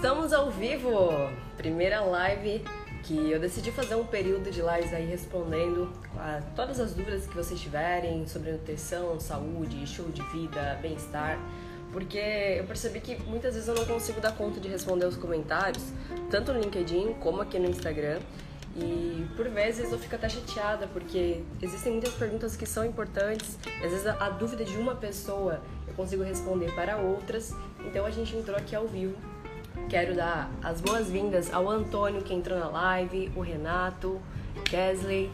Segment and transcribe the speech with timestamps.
[0.00, 1.10] Estamos ao vivo!
[1.58, 2.64] Primeira live
[3.02, 7.36] que eu decidi fazer um período de lives aí respondendo a todas as dúvidas que
[7.36, 11.38] vocês tiverem sobre nutrição, saúde, show de vida, bem-estar.
[11.92, 15.92] Porque eu percebi que muitas vezes eu não consigo dar conta de responder os comentários,
[16.30, 18.20] tanto no LinkedIn como aqui no Instagram.
[18.74, 23.90] E por vezes eu fico até chateada, porque existem muitas perguntas que são importantes, às
[23.90, 27.54] vezes a dúvida de uma pessoa eu consigo responder para outras,
[27.84, 29.14] então a gente entrou aqui ao vivo.
[29.88, 34.20] Quero dar as boas-vindas ao Antônio que entrou na live, o Renato,
[34.64, 35.30] Kesley.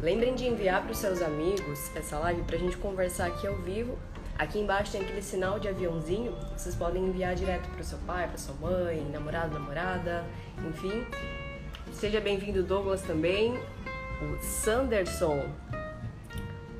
[0.00, 3.56] Lembrem de enviar para os seus amigos essa live para a gente conversar aqui ao
[3.56, 3.98] vivo.
[4.38, 8.26] Aqui embaixo tem aquele sinal de aviãozinho, vocês podem enviar direto para o seu pai,
[8.26, 10.24] para sua mãe, namorado, namorada,
[10.66, 11.06] enfim.
[11.92, 13.54] Seja bem-vindo, Douglas, também.
[14.22, 15.48] O Sanderson.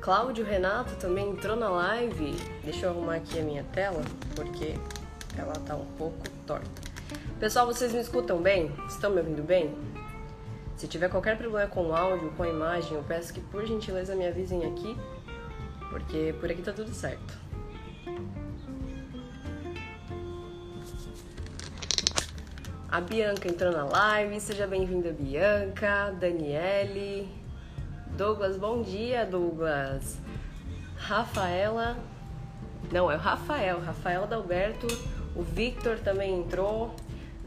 [0.01, 2.35] Cláudio Renato também entrou na live.
[2.63, 4.01] Deixa eu arrumar aqui a minha tela,
[4.35, 4.75] porque
[5.37, 6.82] ela tá um pouco torta.
[7.39, 8.71] Pessoal, vocês me escutam bem?
[8.87, 9.75] Estão me ouvindo bem?
[10.77, 14.15] Se tiver qualquer problema com o áudio, com a imagem, eu peço que por gentileza
[14.15, 14.95] me avisem aqui,
[15.89, 17.37] porque por aqui tá tudo certo.
[22.89, 27.27] A Bianca entrou na live, seja bem-vinda, Bianca, Daniele,
[28.15, 30.17] Douglas, bom dia, Douglas.
[30.95, 31.97] Rafaela,
[32.91, 34.87] não, é o Rafael, Rafael Dalberto,
[35.35, 36.95] o Victor também entrou.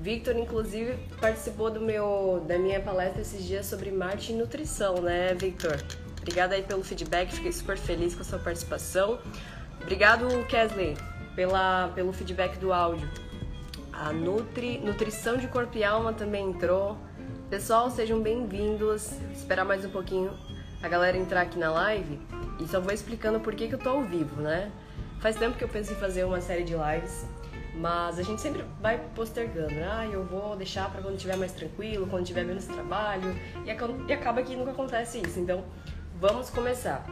[0.06, 5.34] Victor, inclusive, participou do meu, da minha palestra esses dias sobre marketing e nutrição, né,
[5.34, 5.82] Victor?
[6.20, 9.18] Obrigada aí pelo feedback, fiquei super feliz com a sua participação.
[9.82, 10.96] Obrigado, Kesley,
[11.34, 13.10] pela, pelo feedback do áudio.
[13.92, 16.96] A Nutri, Nutrição de Corpo e Alma também entrou.
[17.50, 19.10] Pessoal, sejam bem-vindos.
[19.34, 20.30] Esperar mais um pouquinho
[20.84, 22.20] a galera entrar aqui na live
[22.60, 24.70] e só vou explicando por que, que eu tô ao vivo, né?
[25.18, 27.26] Faz tempo que eu penso em fazer uma série de lives,
[27.76, 29.74] mas a gente sempre vai postergando.
[29.74, 29.88] Né?
[29.88, 33.34] Ah, eu vou deixar para quando estiver mais tranquilo, quando tiver menos trabalho,
[33.64, 35.38] e acaba que nunca acontece isso.
[35.38, 35.64] Então,
[36.18, 37.06] vamos começar.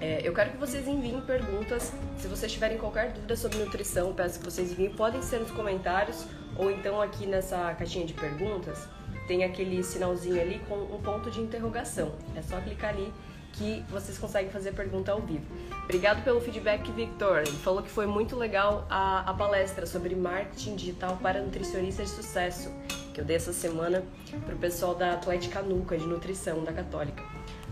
[0.00, 1.92] É, eu quero que vocês enviem perguntas.
[2.18, 4.90] Se vocês tiverem qualquer dúvida sobre nutrição, peço que vocês enviem.
[4.90, 6.26] Podem ser nos comentários
[6.56, 8.88] ou então aqui nessa caixinha de perguntas
[9.26, 12.12] tem aquele sinalzinho ali com um ponto de interrogação.
[12.36, 13.12] É só clicar ali
[13.56, 15.44] que vocês conseguem fazer pergunta ao vivo.
[15.84, 17.38] Obrigado pelo feedback, Victor.
[17.38, 22.16] Ele falou que foi muito legal a, a palestra sobre marketing digital para nutricionistas de
[22.16, 22.70] sucesso
[23.12, 24.02] que eu dei essa semana
[24.44, 27.22] para o pessoal da Atlética Nuca de nutrição da Católica.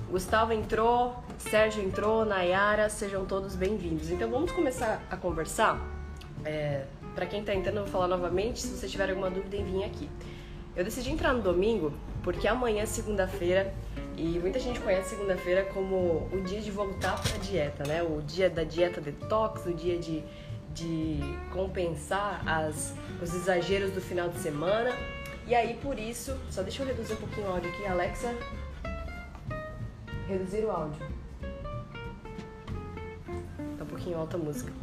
[0.09, 4.11] Gustavo entrou, Sérgio entrou, Nayara, sejam todos bem-vindos.
[4.11, 5.81] Então vamos começar a conversar.
[6.45, 8.61] É, Para quem está entrando, eu vou falar novamente.
[8.61, 10.09] Se você tiver alguma dúvida, enviem aqui.
[10.77, 13.75] Eu decidi entrar no domingo porque amanhã segunda-feira
[14.17, 18.03] e muita gente conhece segunda-feira como o dia de voltar para a dieta, né?
[18.03, 20.23] O dia da dieta detox, o dia de,
[20.75, 21.21] de
[21.53, 24.91] compensar as, os exageros do final de semana.
[25.47, 28.35] E aí, por isso, só deixa eu reduzir um pouquinho o áudio aqui, Alexa,
[30.29, 31.01] reduzir o áudio.
[33.79, 34.82] Tá um pouquinho alta a música.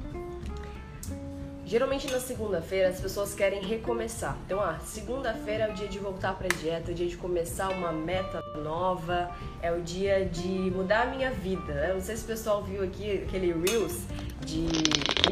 [1.70, 4.36] Geralmente na segunda-feira as pessoas querem recomeçar.
[4.44, 7.70] Então, ah, segunda-feira é o dia de voltar para dieta, é o dia de começar
[7.70, 9.30] uma meta nova,
[9.62, 11.74] é o dia de mudar a minha vida.
[11.88, 14.00] Eu não sei se o pessoal viu aqui aquele Reels
[14.44, 14.68] de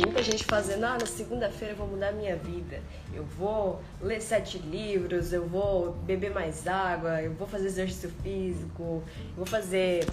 [0.06, 2.82] muita gente fazendo, ah, na segunda-feira eu vou mudar a minha vida.
[3.12, 9.02] Eu vou ler sete livros, eu vou beber mais água, eu vou fazer exercício físico,
[9.30, 10.06] eu vou fazer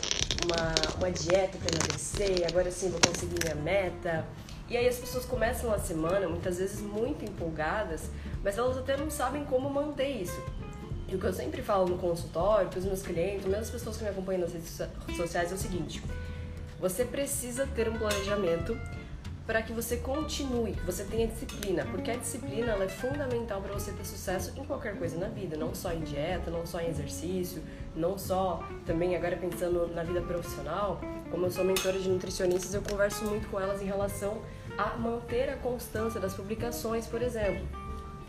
[0.47, 4.25] uma, uma dieta para emagrecer, agora sim vou conseguir minha meta.
[4.69, 8.11] E aí as pessoas começam a semana, muitas vezes muito empolgadas,
[8.43, 10.43] mas elas até não sabem como manter isso.
[11.07, 13.97] E o que eu sempre falo no consultório, para os meus clientes, mesmo as pessoas
[13.97, 14.81] que me acompanham nas redes
[15.15, 16.03] sociais, é o seguinte:
[16.81, 18.79] você precisa ter um planejamento
[19.47, 23.93] para que você continue, que você tenha disciplina, porque a disciplina é fundamental para você
[23.93, 27.63] ter sucesso em qualquer coisa na vida, não só em dieta, não só em exercício,
[27.95, 30.99] não só também agora pensando na vida profissional.
[31.31, 34.41] Como eu sou mentora de nutricionistas, eu converso muito com elas em relação
[34.77, 37.67] a manter a constância das publicações, por exemplo.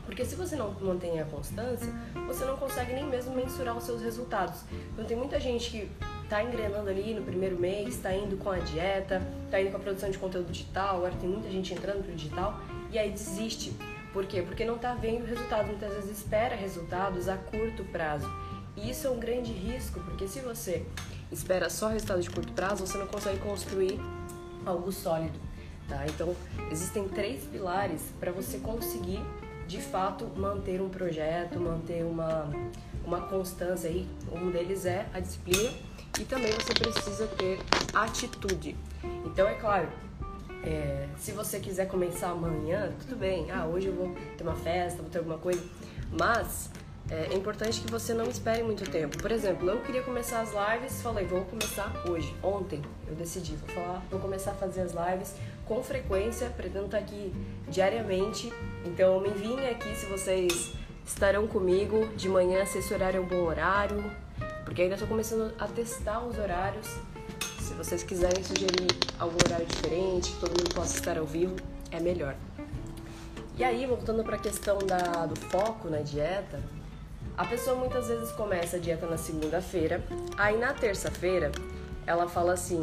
[0.06, 1.92] Porque se você não mantém a constância,
[2.28, 4.62] você não consegue nem mesmo mensurar os seus resultados.
[4.94, 5.92] Então tem muita gente que
[6.24, 9.80] está engrenando ali no primeiro mês, está indo com a dieta, está indo com a
[9.80, 12.60] produção de conteúdo digital, agora tem muita gente entrando pro digital
[12.92, 13.74] e aí desiste.
[14.14, 14.42] Por quê?
[14.44, 18.30] Porque não está vendo resultados, muitas vezes espera resultados a curto prazo.
[18.78, 20.86] E isso é um grande risco, porque se você
[21.32, 24.00] espera só resultados de curto prazo, você não consegue construir
[24.66, 25.38] algo sólido.
[25.88, 26.06] Tá?
[26.08, 26.36] Então,
[26.72, 29.22] existem três pilares para você conseguir
[29.68, 32.50] de fato manter um projeto, manter uma,
[33.04, 34.08] uma constância aí.
[34.32, 35.72] Um deles é a disciplina
[36.20, 37.60] e também você precisa ter
[37.94, 38.76] atitude.
[39.26, 39.88] Então, é claro,
[40.68, 43.52] É, se você quiser começar amanhã, tudo bem.
[43.52, 45.62] Ah, hoje eu vou ter uma festa, vou ter alguma coisa.
[46.12, 46.72] Mas
[47.08, 49.16] é, é importante que você não espere muito tempo.
[49.22, 52.36] Por exemplo, eu queria começar as lives, falei, vou começar hoje.
[52.42, 55.36] Ontem eu decidi, vou falar, vou começar a fazer as lives
[55.66, 57.34] com frequência, pretendo estar aqui
[57.68, 58.52] diariamente.
[58.86, 60.74] Então me enviem aqui se vocês
[61.06, 64.04] estarão comigo de manhã, se esse horário é um bom horário,
[64.64, 66.88] porque ainda estou começando a testar os horários.
[67.60, 68.88] Se vocês quiserem sugerir
[69.20, 71.56] algum horário diferente, que todo mundo possa estar ao vivo,
[71.92, 72.36] é melhor.
[73.58, 76.62] E aí, voltando para a questão da, do foco na dieta,
[77.38, 80.04] a pessoa muitas vezes começa a dieta na segunda-feira,
[80.38, 81.52] aí na terça-feira
[82.06, 82.82] ela fala assim: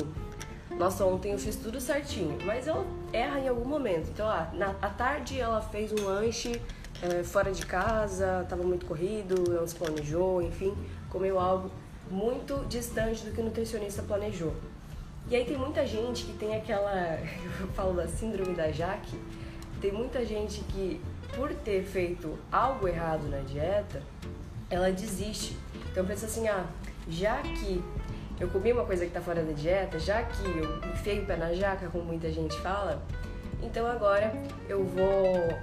[0.78, 4.08] Nossa, ontem eu fiz tudo certinho, mas ela erra em algum momento.
[4.10, 6.60] Então, ah, na, à tarde ela fez um lanche
[7.02, 10.74] é, fora de casa, estava muito corrido, ela se planejou, enfim,
[11.10, 11.70] comeu algo
[12.10, 14.54] muito distante do que o nutricionista planejou.
[15.28, 16.92] E aí tem muita gente que tem aquela,
[17.60, 19.16] eu falo da síndrome da Jaque,
[19.80, 21.00] tem muita gente que,
[21.34, 24.02] por ter feito algo errado na dieta,
[24.70, 25.56] ela desiste.
[25.90, 26.66] Então pensa assim, ah,
[27.08, 27.82] já que
[28.42, 31.36] eu comi uma coisa que está fora da dieta, já que eu enfiei o pé
[31.36, 33.00] na jaca, como muita gente fala,
[33.62, 34.32] então agora
[34.68, 35.14] eu vou,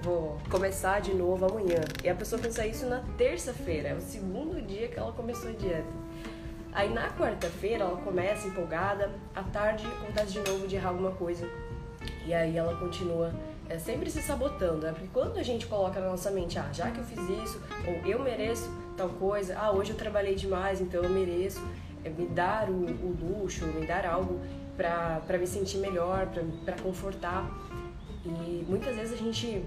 [0.01, 1.81] vou começar de novo amanhã.
[2.01, 5.53] E a pessoa pensa isso na terça-feira, é o segundo dia que ela começou a
[5.53, 5.89] dieta.
[6.71, 11.45] Aí na quarta-feira ela começa empolgada, à tarde acontece de novo de errar alguma coisa.
[12.25, 13.33] E aí ela continua
[13.67, 14.93] é sempre se sabotando, né?
[14.93, 18.09] Porque quando a gente coloca na nossa mente, ah, já que eu fiz isso, ou
[18.09, 18.67] eu mereço
[18.97, 21.61] tal coisa, ah, hoje eu trabalhei demais, então eu mereço
[22.05, 24.39] me dar o, o, luxo, me dar algo
[24.77, 26.27] para me sentir melhor,
[26.63, 27.49] para confortar.
[28.25, 29.63] E muitas vezes a gente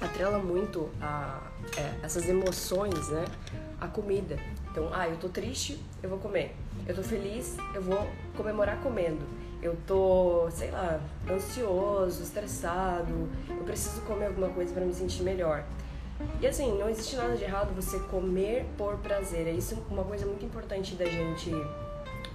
[0.00, 1.40] atrela muito a,
[1.76, 3.24] é, essas emoções, né?
[3.80, 4.36] A comida.
[4.70, 6.54] Então, ah, eu tô triste, eu vou comer.
[6.86, 9.24] Eu tô feliz, eu vou comemorar comendo
[9.62, 15.64] eu tô, sei lá, ansioso, estressado, eu preciso comer alguma coisa para me sentir melhor.
[16.40, 19.46] E assim, não existe nada de errado você comer por prazer.
[19.46, 21.50] É isso uma coisa muito importante da gente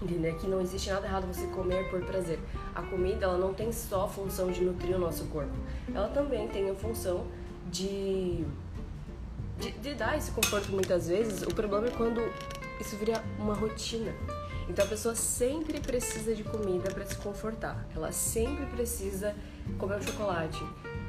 [0.01, 2.39] entender que não existe nada errado você comer por prazer.
[2.73, 5.53] A comida, ela não tem só a função de nutrir o nosso corpo.
[5.93, 7.25] Ela também tem a função
[7.71, 8.45] de
[9.61, 11.43] de, de dar esse conforto muitas vezes.
[11.43, 12.19] O problema é quando
[12.79, 14.11] isso vira uma rotina.
[14.67, 17.85] Então a pessoa sempre precisa de comida para se confortar.
[17.95, 19.35] Ela sempre precisa
[19.77, 20.63] comer um chocolate,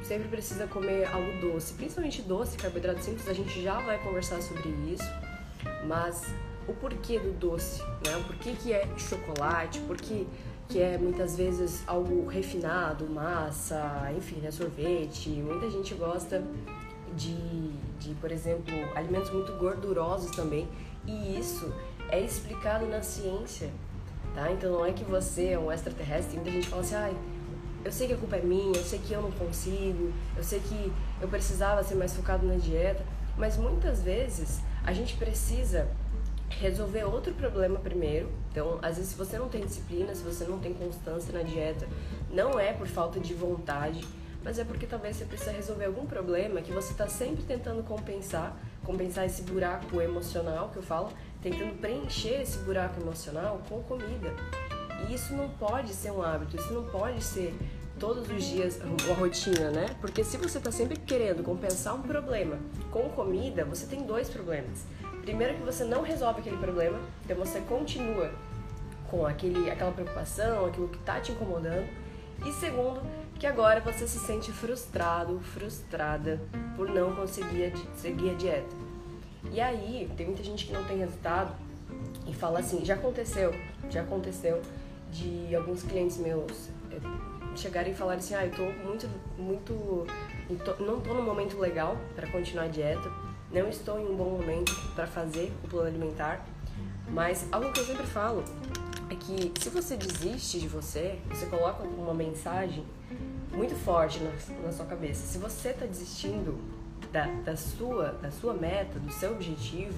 [0.04, 3.28] sempre precisa comer algo doce, principalmente doce, carboidrato simples.
[3.28, 5.08] A gente já vai conversar sobre isso,
[5.87, 6.32] mas
[6.66, 8.16] o porquê do doce, né?
[8.16, 10.26] O porquê que é chocolate, porquê
[10.69, 14.50] que é muitas vezes algo refinado, massa, enfim, né?
[14.50, 15.28] sorvete.
[15.28, 16.43] Muita gente gosta
[17.14, 20.66] de, de, por exemplo, alimentos muito gordurosos também.
[21.06, 21.72] E isso
[22.08, 23.70] é explicado na ciência,
[24.34, 24.50] tá?
[24.52, 27.16] Então não é que você é um extraterrestre, muita gente fala assim, ai,
[27.84, 30.61] eu sei que a culpa é minha, eu sei que eu não consigo, eu sei
[30.61, 33.05] que eu precisava ser mais focado na dieta,
[33.37, 35.88] mas muitas vezes a gente precisa
[36.49, 38.31] resolver outro problema primeiro.
[38.50, 41.88] Então, às vezes, se você não tem disciplina, se você não tem constância na dieta,
[42.31, 44.05] não é por falta de vontade,
[44.44, 48.56] mas é porque talvez você precisa resolver algum problema que você está sempre tentando compensar,
[48.84, 54.34] compensar esse buraco emocional que eu falo, tentando preencher esse buraco emocional com comida.
[55.08, 57.54] E isso não pode ser um hábito, isso não pode ser
[57.99, 59.86] todos os dias uma rotina, né?
[60.00, 62.58] Porque se você está sempre querendo compensar um problema
[62.91, 64.84] com comida, você tem dois problemas.
[65.22, 68.32] Primeiro que você não resolve aquele problema, então você continua
[69.08, 71.86] com aquele, aquela preocupação, aquilo que está te incomodando.
[72.44, 73.00] E segundo,
[73.38, 76.41] que agora você se sente frustrado, frustrada
[76.77, 78.74] por não conseguir seguir a dieta.
[79.53, 81.55] E aí, tem muita gente que não tem resultado
[82.27, 83.55] e fala assim: já aconteceu,
[83.91, 84.62] já aconteceu
[85.12, 90.06] de alguns clientes meus é, chegarem e falarem assim: ah, eu tô muito, muito.
[90.81, 93.10] não tô no momento legal para continuar a dieta,
[93.52, 96.44] não estou em um bom momento para fazer o plano alimentar.
[97.08, 98.42] Mas algo que eu sempre falo
[99.10, 102.84] é que se você desiste de você, você coloca uma mensagem
[103.52, 104.31] muito forte na,
[104.64, 105.26] na sua cabeça.
[105.26, 106.58] Se você está desistindo
[107.12, 109.94] da, da, sua, da sua meta, do seu objetivo,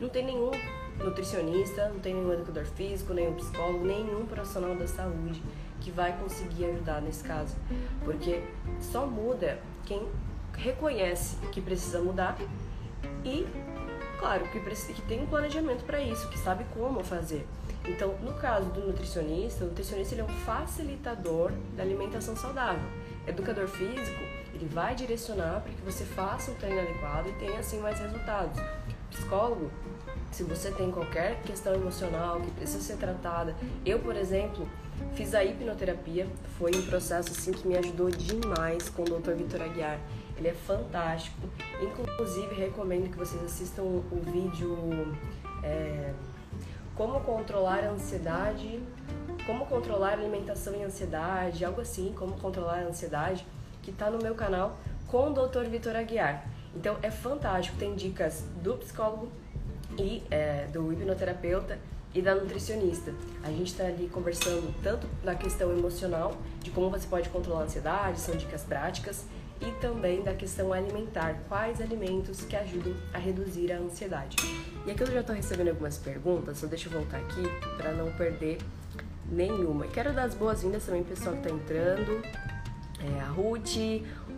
[0.00, 0.50] não tem nenhum
[0.98, 5.42] nutricionista, não tem nenhum educador físico, nenhum psicólogo, nenhum profissional da saúde
[5.80, 7.54] que vai conseguir ajudar nesse caso.
[8.04, 8.42] Porque
[8.80, 10.06] só muda quem
[10.56, 12.36] reconhece que precisa mudar
[13.24, 13.46] e,
[14.18, 17.46] claro, que, precisa, que tem um planejamento para isso, que sabe como fazer.
[17.84, 22.88] Então, no caso do nutricionista, o nutricionista ele é um facilitador da alimentação saudável.
[23.26, 24.22] Educador físico,
[24.54, 28.60] ele vai direcionar para que você faça o treino adequado e tenha assim mais resultados.
[29.10, 29.70] Psicólogo,
[30.30, 33.54] se você tem qualquer questão emocional que precisa ser tratada,
[33.84, 34.68] eu, por exemplo,
[35.14, 36.26] Fiz a hipnoterapia,
[36.58, 39.32] foi um processo assim que me ajudou demais com o Dr.
[39.32, 39.98] Vitor Aguiar.
[40.36, 41.48] Ele é fantástico.
[41.80, 45.16] Inclusive, recomendo que vocês assistam o vídeo
[45.62, 46.12] é,
[46.94, 48.80] Como Controlar a Ansiedade,
[49.46, 53.46] Como Controlar Alimentação e Ansiedade, algo assim, Como Controlar a Ansiedade,
[53.82, 55.64] que está no meu canal com o Dr.
[55.70, 56.46] Vitor Aguiar.
[56.74, 59.30] Então é fantástico, tem dicas do psicólogo
[59.98, 61.78] e é, do hipnoterapeuta
[62.14, 63.12] e da nutricionista.
[63.42, 67.64] A gente está ali conversando tanto na questão emocional, de como você pode controlar a
[67.64, 69.24] ansiedade, são dicas práticas,
[69.60, 74.36] e também da questão alimentar, quais alimentos que ajudam a reduzir a ansiedade.
[74.86, 77.42] E aqui eu já estou recebendo algumas perguntas, só deixa eu voltar aqui
[77.76, 78.58] para não perder
[79.30, 79.86] nenhuma.
[79.86, 82.22] E quero dar as boas-vindas também pro pessoal que está entrando.
[83.00, 83.76] É, a Ruth,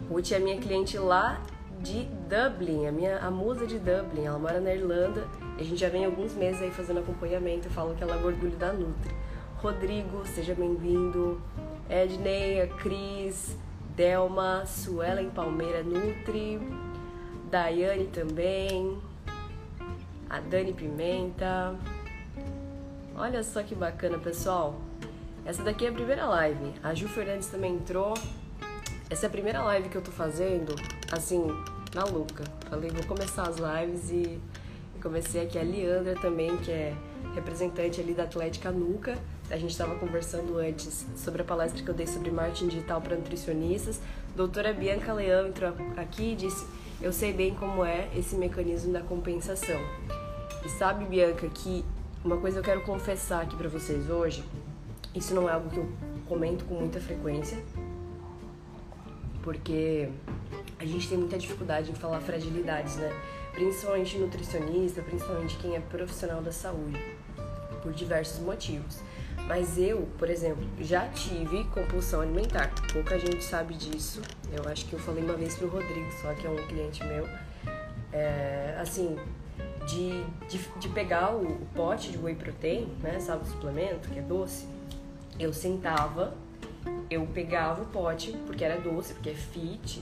[0.09, 1.41] Ruth é minha cliente lá
[1.81, 5.89] de Dublin, a minha a musa de Dublin, ela mora na Irlanda a gente já
[5.89, 9.15] vem alguns meses aí fazendo acompanhamento, eu falo que ela é o orgulho da Nutri.
[9.57, 11.43] Rodrigo, seja bem-vindo.
[11.91, 13.57] Ednei, Cris,
[13.97, 16.61] Delma, Suelen Palmeira Nutri,
[17.51, 18.99] Daiane também,
[20.31, 21.75] a Dani Pimenta.
[23.17, 24.79] Olha só que bacana, pessoal.
[25.45, 26.75] Essa daqui é a primeira live.
[26.85, 28.15] A Ju Fernandes também entrou.
[29.11, 30.77] Essa é a primeira live que eu tô fazendo,
[31.11, 31.49] assim,
[31.97, 32.45] maluca.
[32.71, 34.39] Falei, vou começar as lives e
[34.99, 36.95] comecei aqui a Leandra também, que é
[37.35, 39.19] representante ali da Atlética Nuca.
[39.51, 43.17] A gente estava conversando antes sobre a palestra que eu dei sobre marketing digital para
[43.17, 44.01] nutricionistas.
[44.37, 46.67] Doutora Bianca Leão entrou aqui e disse:
[47.01, 49.81] Eu sei bem como é esse mecanismo da compensação.
[50.65, 51.85] E sabe, Bianca, que
[52.25, 54.45] uma coisa eu quero confessar aqui para vocês hoje.
[55.15, 55.89] Isso não é algo que eu
[56.27, 57.59] comento com muita frequência,
[59.43, 60.09] porque
[60.79, 63.11] a gente tem muita dificuldade em falar fragilidades, né?
[63.59, 66.97] Principalmente nutricionista, principalmente quem é profissional da saúde,
[67.83, 69.01] por diversos motivos.
[69.49, 72.73] Mas eu, por exemplo, já tive compulsão alimentar.
[72.93, 74.23] Pouca gente sabe disso.
[74.53, 77.29] Eu acho que eu falei uma vez pro Rodrigo, só que é um cliente meu.
[78.13, 79.19] É, assim,
[79.89, 83.19] de, de, de, pegar o, o, pote de whey protein, né?
[83.19, 84.69] Sabe o suplemento, que é doce?
[85.37, 86.33] Eu sentava,
[87.11, 90.01] eu pegava o pote, porque era doce, porque é fit,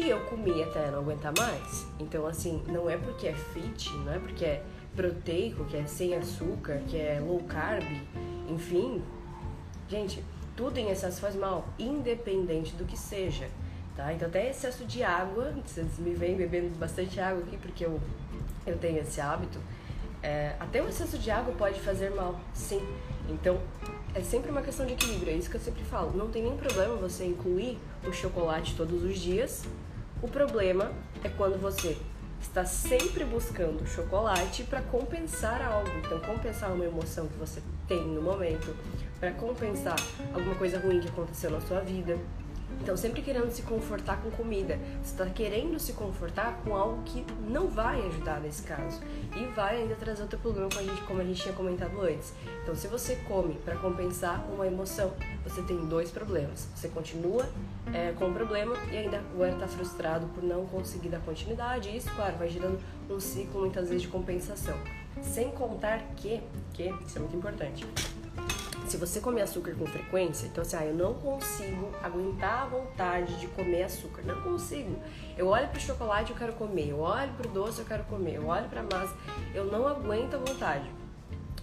[0.00, 1.86] e eu comia até não aguentar mais.
[1.98, 4.62] Então, assim, não é porque é fit, não é porque é
[4.96, 7.84] proteico, que é sem açúcar, que é low carb,
[8.48, 9.02] enfim,
[9.88, 10.24] gente,
[10.56, 13.48] tudo em excesso faz mal, independente do que seja,
[13.96, 14.12] tá?
[14.12, 18.00] Então até excesso de água, vocês me veem bebendo bastante água aqui porque eu,
[18.66, 19.58] eu tenho esse hábito,
[20.22, 22.80] é, até o excesso de água pode fazer mal, sim.
[23.28, 23.60] Então
[24.14, 26.16] é sempre uma questão de equilíbrio, é isso que eu sempre falo.
[26.16, 29.64] Não tem nenhum problema você incluir o chocolate todos os dias.
[30.22, 30.92] O problema
[31.24, 31.96] é quando você
[32.40, 35.90] está sempre buscando chocolate para compensar algo.
[35.98, 38.74] Então, compensar uma emoção que você tem no momento,
[39.18, 39.96] para compensar
[40.34, 42.18] alguma coisa ruim que aconteceu na sua vida.
[42.80, 44.78] Então, sempre querendo se confortar com comida.
[45.02, 49.00] Você está querendo se confortar com algo que não vai ajudar nesse caso.
[49.36, 52.32] E vai ainda trazer outro problema, como a gente, como a gente tinha comentado antes.
[52.62, 55.12] Então, se você come para compensar uma emoção,
[55.44, 56.68] você tem dois problemas.
[56.74, 57.46] Você continua
[57.92, 61.90] é, com o problema e ainda agora está frustrado por não conseguir dar continuidade.
[61.90, 62.78] E isso, claro, vai gerando
[63.10, 64.76] um ciclo muitas vezes de compensação.
[65.20, 66.40] Sem contar que,
[66.72, 67.86] que isso é muito importante
[68.90, 73.38] se você comer açúcar com frequência, então assim, ah, eu não consigo aguentar a vontade
[73.38, 74.22] de comer açúcar.
[74.22, 74.96] Não consigo.
[75.38, 76.88] Eu olho pro chocolate, eu quero comer.
[76.88, 78.34] Eu olho pro doce, eu quero comer.
[78.34, 79.14] Eu olho pra massa,
[79.54, 80.90] eu não aguento a vontade.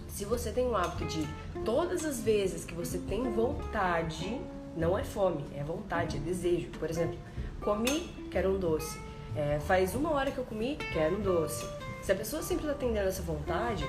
[0.08, 1.28] Se você tem o hábito de
[1.66, 4.40] todas as vezes que você tem vontade,
[4.74, 6.68] não é fome, é vontade, é desejo.
[6.78, 7.18] Por exemplo,
[7.60, 8.98] comi, quero um doce.
[9.36, 11.68] É, faz uma hora que eu comi, quero um doce.
[12.00, 13.84] Se a pessoa sempre está atendendo essa vontade,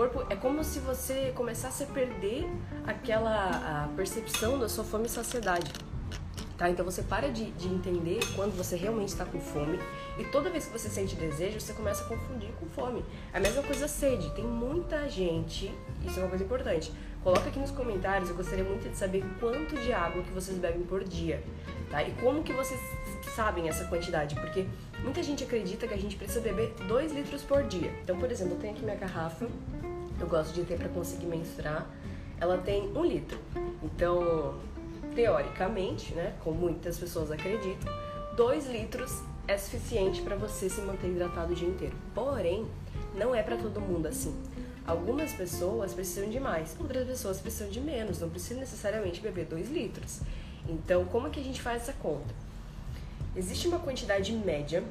[0.00, 2.48] corpo é como se você começasse a perder
[2.86, 5.70] aquela a percepção da sua fome e saciedade.
[6.56, 6.70] Tá?
[6.70, 9.78] Então você para de, de entender quando você realmente está com fome
[10.18, 13.04] e toda vez que você sente desejo, você começa a confundir com fome.
[13.32, 14.30] A mesma coisa sede.
[14.30, 15.70] Tem muita gente,
[16.02, 16.90] isso é uma coisa importante.
[17.22, 20.82] Coloca aqui nos comentários, eu gostaria muito de saber quanto de água que vocês bebem
[20.82, 21.44] por dia,
[21.90, 22.02] tá?
[22.02, 22.80] E como que vocês
[23.36, 24.66] sabem essa quantidade, porque
[25.02, 27.92] muita gente acredita que a gente precisa beber 2 litros por dia.
[28.02, 29.46] Então, por exemplo, eu tenho aqui minha garrafa
[30.20, 31.88] eu gosto de ter para conseguir menstruar,
[32.40, 33.38] ela tem um litro.
[33.82, 34.58] Então,
[35.14, 37.92] teoricamente, né, como muitas pessoas acreditam,
[38.36, 41.96] dois litros é suficiente para você se manter hidratado o dia inteiro.
[42.14, 42.66] Porém,
[43.14, 44.34] não é para todo mundo assim.
[44.86, 49.70] Algumas pessoas precisam de mais, outras pessoas precisam de menos, não precisa necessariamente beber 2
[49.70, 50.20] litros.
[50.68, 52.34] Então, como é que a gente faz essa conta?
[53.36, 54.82] Existe uma quantidade média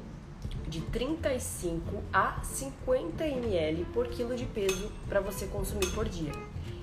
[0.70, 6.32] de 35 a 50 ml por quilo de peso para você consumir por dia.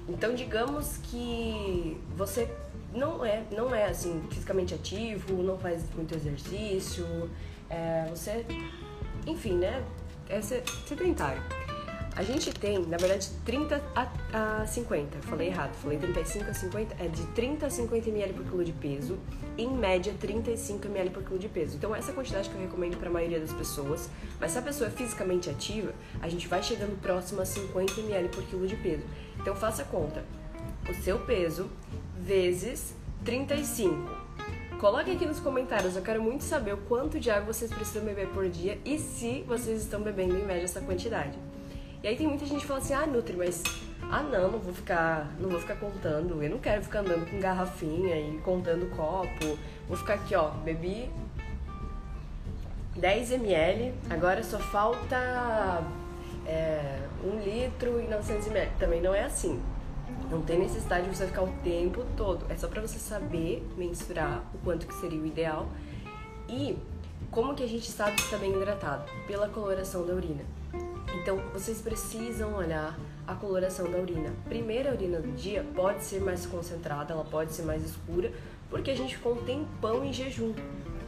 [0.08, 2.48] então digamos que você
[2.94, 7.06] não é, não é assim fisicamente ativo, não faz muito exercício,
[7.70, 8.46] é, você,
[9.26, 9.84] enfim, né?
[10.30, 11.42] É sedentário.
[12.18, 15.20] A gente tem, na verdade, 30 a, a 50.
[15.22, 16.96] Falei errado, falei 35 a 50.
[16.98, 19.20] É de 30 a 50 ml por quilo de peso.
[19.56, 21.78] Em média, 35 ml por quilo de peso.
[21.78, 24.10] Então, essa é a quantidade que eu recomendo para a maioria das pessoas.
[24.40, 28.30] Mas se a pessoa é fisicamente ativa, a gente vai chegando próximo a 50 ml
[28.30, 29.04] por quilo de peso.
[29.40, 30.26] Então, faça a conta.
[30.90, 31.70] O seu peso
[32.18, 32.96] vezes
[33.26, 34.28] 35.
[34.80, 38.28] Coloque aqui nos comentários, eu quero muito saber o quanto de água vocês precisam beber
[38.30, 41.38] por dia e se vocês estão bebendo em média essa quantidade.
[42.08, 43.62] E aí tem muita gente que fala assim, ah, Nutri, mas
[44.04, 47.38] ah não, não vou ficar, não vou ficar contando, eu não quero ficar andando com
[47.38, 49.60] garrafinha e contando copo.
[49.90, 51.12] Vou ficar aqui, ó, bebi
[52.96, 55.84] 10 ml, agora só falta
[56.46, 58.72] é, 1 litro e 900 ml.
[58.80, 59.62] Também não é assim.
[60.32, 62.46] Não tem necessidade de você ficar o tempo todo.
[62.50, 65.68] É só para você saber mensurar o quanto que seria o ideal.
[66.48, 66.78] E
[67.32, 69.04] como que a gente sabe se está bem hidratado?
[69.28, 70.56] Pela coloração da urina.
[71.16, 74.34] Então, vocês precisam olhar a coloração da urina.
[74.46, 78.32] Primeira urina do dia pode ser mais concentrada, ela pode ser mais escura,
[78.70, 80.54] porque a gente ficou um tempão em jejum,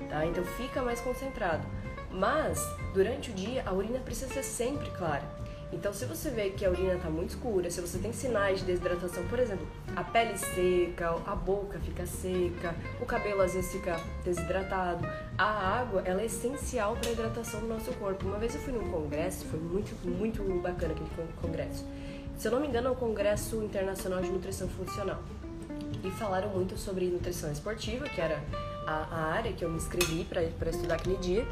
[0.10, 0.26] tá?
[0.26, 1.66] Então fica mais concentrado.
[2.12, 2.60] Mas,
[2.94, 5.24] durante o dia, a urina precisa ser sempre clara.
[5.72, 8.66] Então, se você vê que a urina está muito escura, se você tem sinais de
[8.66, 14.00] desidratação, por exemplo, a pele seca, a boca fica seca, o cabelo às vezes fica
[14.24, 15.08] desidratado,
[15.38, 18.26] a água ela é essencial para a hidratação do nosso corpo.
[18.26, 21.10] Uma vez eu fui num congresso, foi muito, muito bacana aquele
[21.40, 21.86] congresso.
[22.40, 25.22] Se eu não me engano, é o Congresso Internacional de Nutrição Funcional.
[26.04, 28.42] E falaram muito sobre nutrição esportiva, que era
[28.88, 31.46] a, a área que eu me inscrevi para estudar aquele dia.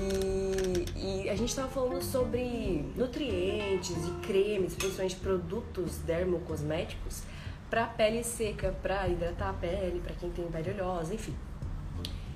[0.00, 7.22] E, e a gente estava falando sobre nutrientes e cremes, principalmente produtos dermocosméticos,
[7.70, 11.34] para pele seca, para hidratar a pele, para quem tem pele oleosa, enfim.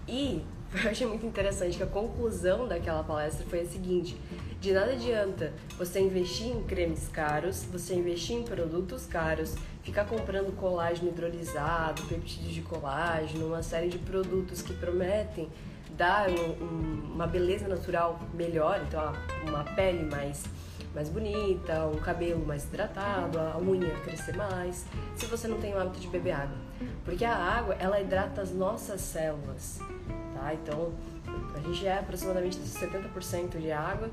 [0.06, 0.42] E
[0.84, 4.16] eu achei muito interessante que a conclusão daquela palestra foi a seguinte:
[4.60, 10.54] de nada adianta você investir em cremes caros, você investir em produtos caros, ficar comprando
[10.56, 15.48] colágeno hidrolisado, peptídeos de colágeno, uma série de produtos que prometem
[15.98, 19.12] dar um, um, uma beleza natural melhor, então
[19.46, 20.44] uma pele mais,
[20.94, 25.80] mais bonita, um cabelo mais hidratado, a unha crescer mais, se você não tem o
[25.80, 26.56] hábito de beber água.
[27.04, 29.80] Porque a água, ela hidrata as nossas células,
[30.34, 30.54] tá?
[30.54, 30.92] Então,
[31.54, 34.08] a gente é aproximadamente 70% de água,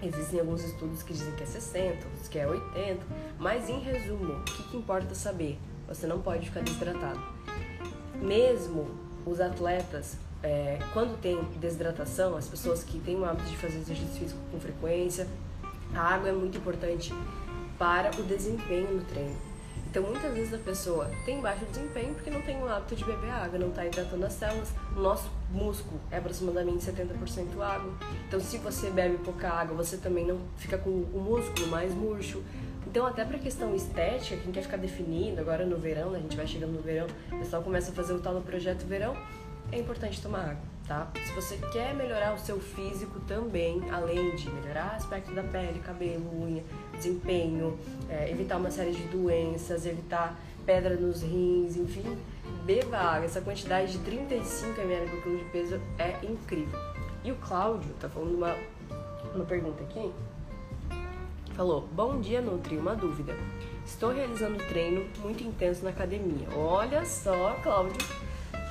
[0.00, 3.04] Existem alguns estudos que dizem que é 60, outros que é 80,
[3.36, 5.58] mas em resumo, o que, que importa saber?
[5.88, 7.20] Você não pode ficar desidratado.
[8.14, 8.86] Mesmo
[9.26, 14.20] os atletas é, quando tem desidratação, as pessoas que têm o hábito de fazer exercício
[14.20, 15.26] físico com frequência,
[15.94, 17.12] a água é muito importante
[17.78, 19.36] para o desempenho no treino.
[19.90, 23.30] Então, muitas vezes a pessoa tem baixo desempenho porque não tem o hábito de beber
[23.30, 24.68] água, não está hidratando as células.
[24.94, 27.90] O nosso músculo é aproximadamente 70% água.
[28.26, 32.42] Então, se você bebe pouca água, você também não fica com o músculo mais murcho.
[32.86, 36.36] Então, até para questão estética, quem quer ficar definido, agora no verão, né, a gente
[36.36, 39.16] vai chegando no verão, o pessoal começa a fazer o tal do projeto verão,
[39.70, 41.08] é importante tomar água, tá?
[41.26, 46.24] Se você quer melhorar o seu físico também, além de melhorar aspecto da pele, cabelo,
[46.42, 46.62] unha,
[46.94, 47.78] desempenho,
[48.08, 52.18] é, evitar uma série de doenças, evitar pedra nos rins, enfim,
[52.64, 53.26] beba água.
[53.26, 56.78] Essa quantidade de 35 ml por quilo de peso é incrível.
[57.24, 58.56] E o Cláudio tá falando uma,
[59.34, 60.10] uma pergunta aqui.
[61.54, 62.76] Falou: Bom dia, Nutri.
[62.76, 63.34] Uma dúvida.
[63.84, 66.46] Estou realizando treino muito intenso na academia.
[66.54, 67.96] Olha só, Cláudio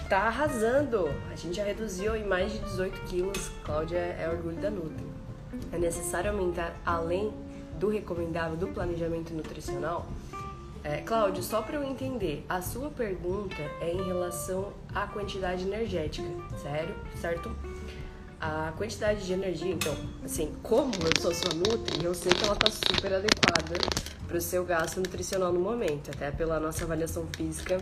[0.08, 1.10] tá arrasando.
[1.32, 3.52] A gente já reduziu em mais de 18 quilos.
[3.63, 5.06] Cláudia é orgulho da Nutri.
[5.72, 7.34] É necessário aumentar além
[7.78, 10.08] do recomendável do planejamento nutricional?
[10.84, 16.28] É, Cláudio, só para eu entender, a sua pergunta é em relação à quantidade energética,
[16.62, 16.96] sério?
[17.20, 17.54] Certo?
[18.39, 22.56] A quantidade de energia, então, assim, como eu sou sua Nutri, eu sei que ela
[22.56, 23.76] tá super adequada
[24.28, 27.82] para o seu gasto nutricional no momento, até pela nossa avaliação física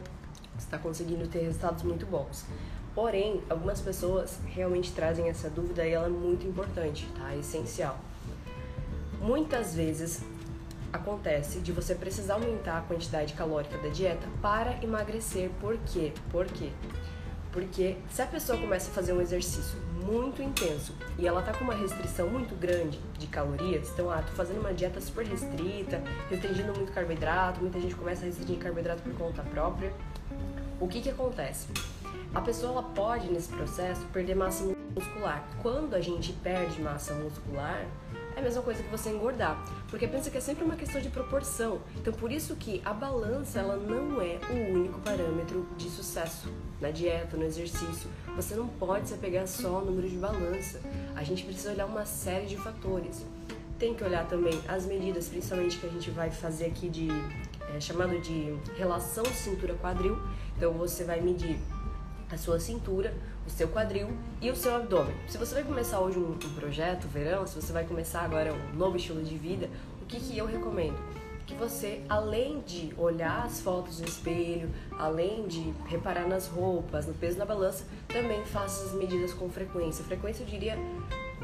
[0.57, 2.45] está conseguindo ter resultados muito bons.
[2.93, 7.33] Porém, algumas pessoas realmente trazem essa dúvida e ela é muito importante, tá?
[7.33, 7.99] É essencial.
[9.19, 10.23] Muitas vezes
[10.93, 15.49] acontece de você precisar aumentar a quantidade calórica da dieta para emagrecer.
[15.59, 16.13] Por quê?
[16.31, 16.71] Por quê?
[17.51, 21.63] Porque se a pessoa começa a fazer um exercício muito intenso e ela tá com
[21.63, 26.73] uma restrição muito grande de calorias, então, ah, tô fazendo uma dieta super restrita, restringindo
[26.73, 29.91] muito carboidrato, muita gente começa a restringir carboidrato por conta própria
[30.79, 31.67] o que que acontece?
[32.33, 35.47] A pessoa ela pode nesse processo perder massa muscular.
[35.61, 37.85] Quando a gente perde massa muscular,
[38.35, 41.09] é a mesma coisa que você engordar, porque pensa que é sempre uma questão de
[41.09, 41.79] proporção.
[41.95, 46.91] Então por isso que a balança ela não é o único parâmetro de sucesso na
[46.91, 48.09] dieta, no exercício.
[48.35, 50.81] Você não pode se apegar só ao número de balança.
[51.15, 53.25] A gente precisa olhar uma série de fatores.
[53.79, 57.07] Tem que olhar também as medidas, principalmente que a gente vai fazer aqui de
[57.73, 60.17] é, chamado de relação cintura-quadril.
[60.57, 61.57] Então você vai medir
[62.31, 63.13] a sua cintura,
[63.45, 64.09] o seu quadril
[64.41, 65.15] e o seu abdômen.
[65.27, 68.75] Se você vai começar hoje um, um projeto, verão, se você vai começar agora um
[68.75, 69.69] novo estilo de vida,
[70.01, 70.97] o que, que eu recomendo?
[71.45, 77.13] Que você, além de olhar as fotos no espelho, além de reparar nas roupas, no
[77.13, 80.03] peso na balança, também faça as medidas com frequência.
[80.03, 80.75] Frequência eu diria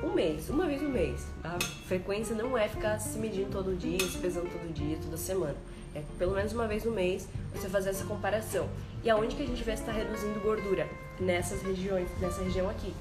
[0.03, 1.27] um mês, uma vez no mês.
[1.43, 5.55] A frequência não é ficar se medindo todo dia, se pesando todo dia, toda semana.
[5.93, 8.67] É pelo menos uma vez no mês você fazer essa comparação.
[9.03, 10.87] E aonde que a gente vai estar reduzindo gordura?
[11.19, 12.93] Nessas regiões, nessa região aqui.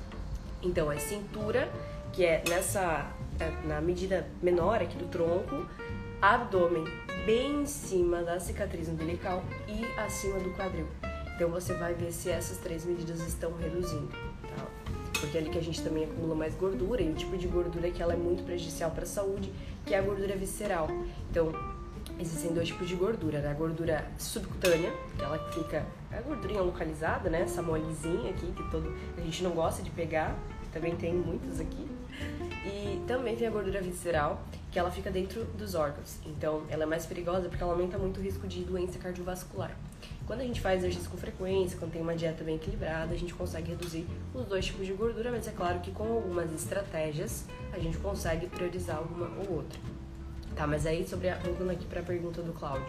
[0.62, 1.70] Então é cintura,
[2.12, 5.66] que é nessa é, na medida menor aqui do tronco,
[6.20, 6.84] abdômen
[7.24, 10.86] bem em cima da cicatriz umbilical e acima do quadril.
[11.34, 14.66] Então você vai ver se essas três medidas estão reduzindo, tá?
[15.18, 17.90] Porque é ali que a gente também acumula mais gordura e o tipo de gordura
[17.90, 19.50] que ela é muito prejudicial para a saúde,
[19.86, 20.88] que é a gordura visceral.
[21.30, 21.52] Então,
[22.20, 23.50] existem dois tipos de gordura, né?
[23.50, 27.42] A gordura subcutânea, que ela fica é a gordurinha localizada, né?
[27.42, 30.36] Essa molezinha aqui que todo a gente não gosta de pegar,
[30.72, 31.88] também tem muitas aqui.
[32.64, 36.18] E também tem a gordura visceral, que ela fica dentro dos órgãos.
[36.26, 39.74] Então, ela é mais perigosa porque ela aumenta muito o risco de doença cardiovascular.
[40.26, 43.34] Quando a gente faz exercício com frequência, quando tem uma dieta bem equilibrada, a gente
[43.34, 47.78] consegue reduzir os dois tipos de gordura, mas é claro que com algumas estratégias a
[47.78, 49.80] gente consegue priorizar uma ou outra.
[50.54, 52.86] Tá, mas aí sobre a, voltando aqui para a pergunta do Cláudio.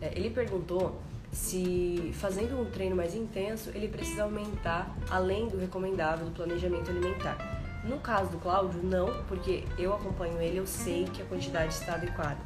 [0.00, 1.00] É, ele perguntou
[1.32, 7.36] se fazendo um treino mais intenso, ele precisa aumentar além do recomendável do planejamento alimentar.
[7.84, 11.94] No caso do Cláudio, não, porque eu acompanho ele, eu sei que a quantidade está
[11.94, 12.38] adequada.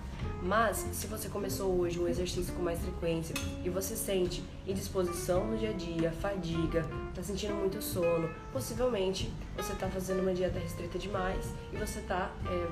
[0.43, 3.35] Mas se você começou hoje um exercício com mais frequência
[3.65, 9.73] e você sente indisposição no dia a dia, fadiga, está sentindo muito sono, possivelmente você
[9.73, 12.67] está fazendo uma dieta restrita demais e você está é,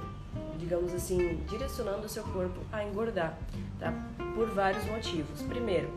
[0.59, 3.39] digamos assim, direcionando o seu corpo a engordar,
[3.79, 3.93] tá?
[4.35, 5.43] Por vários motivos.
[5.43, 5.91] Primeiro,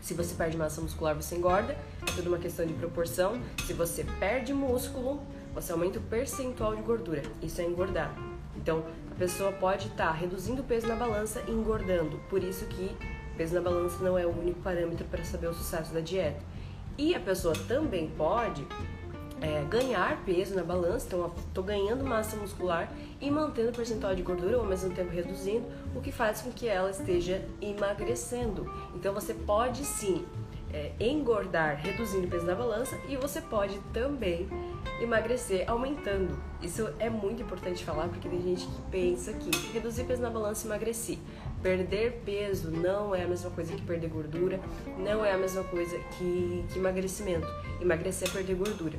[0.00, 3.40] se você perde massa muscular, você engorda, é tudo uma questão de proporção.
[3.64, 5.22] Se você perde músculo,
[5.54, 8.12] você aumenta o percentual de gordura, isso é engordar.
[8.56, 12.66] Então, a pessoa pode estar tá reduzindo o peso na balança e engordando, por isso
[12.66, 12.94] que
[13.36, 16.40] peso na balança não é o único parâmetro para saber o sucesso da dieta.
[16.98, 18.66] E a pessoa também pode
[19.42, 24.22] é, ganhar peso na balança, então estou ganhando massa muscular e mantendo o percentual de
[24.22, 28.72] gordura ou ao mesmo tempo reduzindo, o que faz com que ela esteja emagrecendo.
[28.94, 30.24] Então você pode sim
[30.72, 34.48] é, engordar reduzindo o peso na balança e você pode também
[35.00, 36.38] emagrecer aumentando.
[36.62, 40.64] Isso é muito importante falar porque tem gente que pensa que reduzir peso na balança
[40.64, 41.18] e emagrecer.
[41.60, 44.60] Perder peso não é a mesma coisa que perder gordura,
[44.98, 47.46] não é a mesma coisa que, que emagrecimento.
[47.80, 48.98] Emagrecer é perder gordura.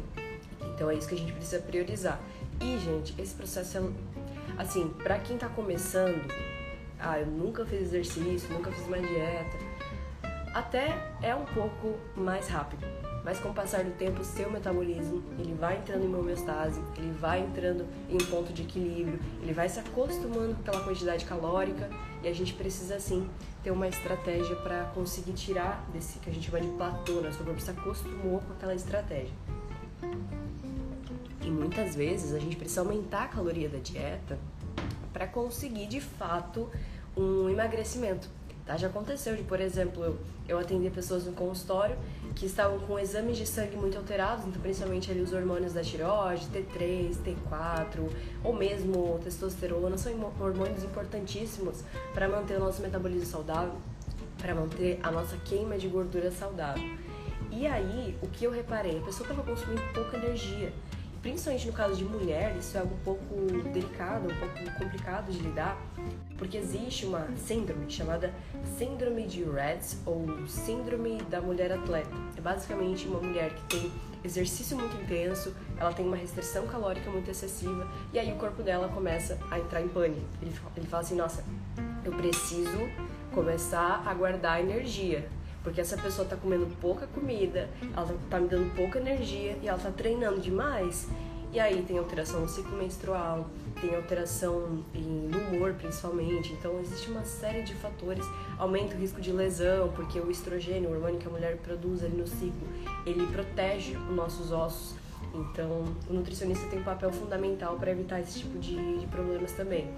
[0.74, 2.20] Então é isso que a gente precisa priorizar.
[2.60, 3.82] E, gente, esse processo é.
[4.58, 6.32] Assim, pra quem tá começando,
[7.00, 9.58] ah, eu nunca fiz exercício, nunca fiz uma dieta,
[10.54, 12.86] até é um pouco mais rápido.
[13.24, 17.12] Mas com o passar do tempo, o seu metabolismo, ele vai entrando em homeostase, ele
[17.14, 21.90] vai entrando em um ponto de equilíbrio, ele vai se acostumando com aquela quantidade calórica
[22.22, 23.28] e a gente precisa, assim,
[23.64, 27.30] ter uma estratégia para conseguir tirar desse que a gente chama de platô, né?
[27.30, 29.34] O corpo se acostumou com aquela estratégia.
[31.44, 34.40] E muitas vezes a gente precisa aumentar a caloria da dieta
[35.12, 36.70] para conseguir de fato
[37.16, 38.30] um emagrecimento.
[38.66, 38.78] Tá?
[38.78, 41.98] Já aconteceu de, por exemplo, eu, atender pessoas no consultório
[42.34, 46.48] que estavam com exames de sangue muito alterados, então principalmente ali os hormônios da tireoide,
[46.48, 48.10] T3, T4,
[48.42, 53.76] ou mesmo testosterona, são hormônios importantíssimos para manter o nosso metabolismo saudável,
[54.38, 56.84] para manter a nossa queima de gordura saudável.
[57.52, 58.98] E aí, o que eu reparei?
[58.98, 60.72] A pessoa estava consumindo pouca energia
[61.24, 63.36] principalmente no caso de mulher, isso é algo um pouco
[63.72, 65.82] delicado, um pouco complicado de lidar,
[66.38, 68.32] porque existe uma síndrome chamada
[68.78, 72.12] Síndrome de Reds ou Síndrome da Mulher Atleta.
[72.38, 77.32] É basicamente uma mulher que tem exercício muito intenso, ela tem uma restrição calórica muito
[77.32, 80.28] excessiva e aí o corpo dela começa a entrar em pânico.
[80.42, 81.44] Ele, ele fala assim: nossa,
[82.04, 82.90] eu preciso
[83.34, 85.30] começar a guardar energia
[85.64, 89.68] porque essa pessoa tá comendo pouca comida, ela tá, tá me dando pouca energia e
[89.68, 91.08] ela tá treinando demais.
[91.54, 93.48] E aí tem alteração no ciclo menstrual,
[93.80, 96.52] tem alteração no humor principalmente.
[96.52, 98.26] Então existe uma série de fatores,
[98.58, 102.18] aumenta o risco de lesão, porque o estrogênio, o hormônio que a mulher produz ali
[102.18, 102.68] no ciclo,
[103.06, 104.96] ele protege os nossos ossos
[105.34, 109.92] Então, o nutricionista tem um papel fundamental para evitar esse tipo de, de problemas também.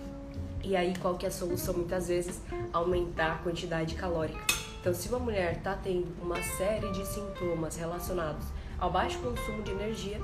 [0.62, 1.74] E aí, qual que é a solução?
[1.74, 2.42] Muitas vezes,
[2.74, 4.55] aumentar a quantidade calórica.
[4.86, 8.46] Então, se uma mulher está tendo uma série de sintomas relacionados
[8.78, 10.22] ao baixo consumo de energia,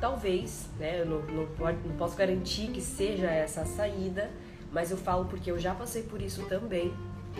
[0.00, 1.46] talvez, né, eu não, não,
[1.84, 4.30] não posso garantir que seja essa a saída,
[4.72, 6.94] mas eu falo porque eu já passei por isso também,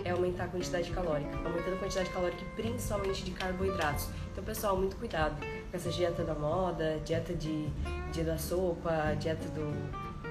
[0.05, 4.11] é aumentar a quantidade calórica, aumentando a quantidade calórica principalmente de carboidratos.
[4.31, 7.71] Então, pessoal, muito cuidado com essa dieta da moda, dieta de
[8.13, 9.73] dia da sopa, dieta do,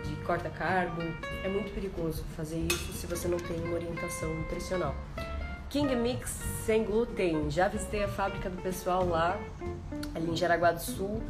[0.08, 1.02] de corta carbo.
[1.44, 4.94] É muito perigoso fazer isso se você não tem uma orientação nutricional.
[5.70, 6.32] King Mix
[6.66, 7.52] sem glúten.
[7.52, 9.40] Já visitei a fábrica do pessoal lá,
[10.16, 11.22] ali em Jaraguá do Sul.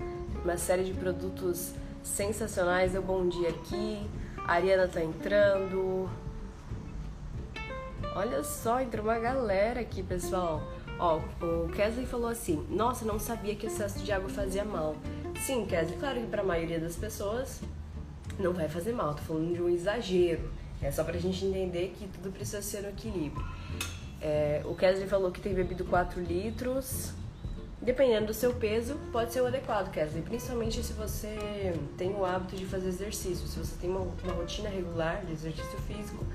[0.46, 2.94] Uma série de produtos sensacionais.
[2.94, 4.10] Deu bom dia aqui.
[4.38, 6.10] A Ariana tá entrando.
[8.16, 10.64] Olha só, entrou uma galera aqui, pessoal.
[10.98, 14.96] Ó, o Kesley falou assim: Nossa, não sabia que o excesso de água fazia mal.
[15.42, 17.60] Sim, Kesley, claro que para a maioria das pessoas
[18.40, 19.14] não vai fazer mal.
[19.16, 20.50] Tô falando de um exagero.
[20.82, 23.46] É só pra gente entender que tudo precisa ser no equilíbrio.
[24.22, 27.14] É, o Kesley falou que tem bebido 4 litros.
[27.82, 30.22] Dependendo do seu peso, pode ser o adequado, Kesley.
[30.22, 33.48] Principalmente se você tem o hábito de fazer exercício.
[33.48, 36.26] Se você tem uma, uma rotina regular de exercício físico,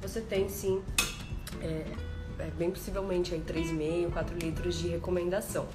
[0.00, 0.82] você tem sim
[1.60, 1.84] é,
[2.38, 5.66] é, bem possivelmente aí 3,5, 4 litros de recomendação.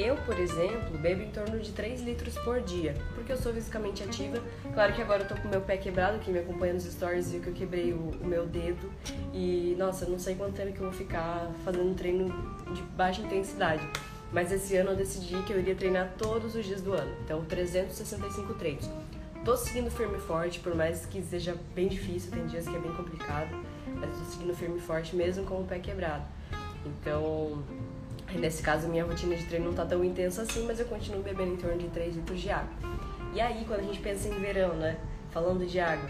[0.00, 4.02] Eu, por exemplo, bebo em torno de 3 litros por dia, porque eu sou fisicamente
[4.02, 4.42] ativa.
[4.72, 7.42] Claro que agora eu tô com meu pé quebrado, quem me acompanha nos stories viu
[7.42, 8.90] que eu quebrei o, o meu dedo.
[9.34, 12.30] E, nossa, não sei quanto tempo que eu vou ficar fazendo treino
[12.72, 13.86] de baixa intensidade.
[14.32, 17.44] Mas esse ano eu decidi que eu iria treinar todos os dias do ano, então
[17.44, 18.88] 365 treinos.
[19.44, 22.78] Tô seguindo firme e forte, por mais que seja bem difícil, tem dias que é
[22.78, 23.54] bem complicado
[24.00, 26.24] mas tô seguindo firme e forte mesmo com o pé quebrado.
[26.84, 27.62] Então,
[28.38, 31.54] nesse caso, minha rotina de treino não tá tão intensa assim, mas eu continuo bebendo
[31.54, 32.72] em torno de 3 litros de água.
[33.34, 34.98] E aí, quando a gente pensa em verão, né?
[35.30, 36.08] Falando de água,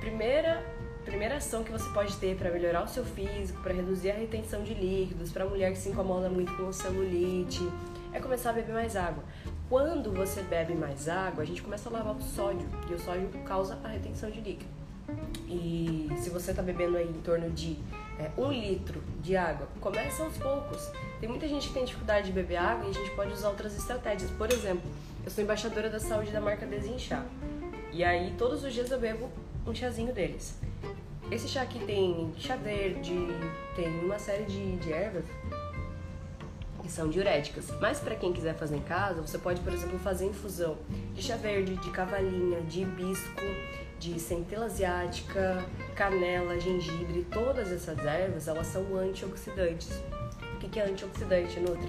[0.00, 0.62] primeira
[1.06, 4.64] primeira ação que você pode ter para melhorar o seu físico, para reduzir a retenção
[4.64, 7.62] de líquidos, para mulher que se incomoda muito com celulite,
[8.12, 9.22] é começar a beber mais água.
[9.68, 13.28] Quando você bebe mais água, a gente começa a lavar o sódio, e o sódio
[13.44, 14.85] causa a retenção de líquido.
[15.48, 17.78] E se você está bebendo aí em torno de
[18.18, 20.90] é, um litro de água, começa aos poucos.
[21.20, 23.76] Tem muita gente que tem dificuldade de beber água e a gente pode usar outras
[23.76, 24.30] estratégias.
[24.32, 24.90] Por exemplo,
[25.24, 27.24] eu sou embaixadora da saúde da marca Desinchar.
[27.92, 29.30] E aí todos os dias eu bebo
[29.66, 30.58] um chazinho deles.
[31.30, 33.14] Esse chá aqui tem chá verde,
[33.74, 35.24] tem uma série de, de ervas
[36.82, 37.70] que são diuréticas.
[37.80, 40.76] Mas para quem quiser fazer em casa, você pode, por exemplo, fazer infusão
[41.14, 43.42] de chá verde, de cavalinha, de hibisco
[43.98, 50.02] de centela asiática, canela, gengibre, todas essas ervas, elas são antioxidantes.
[50.54, 51.88] O que é antioxidante, Nutri?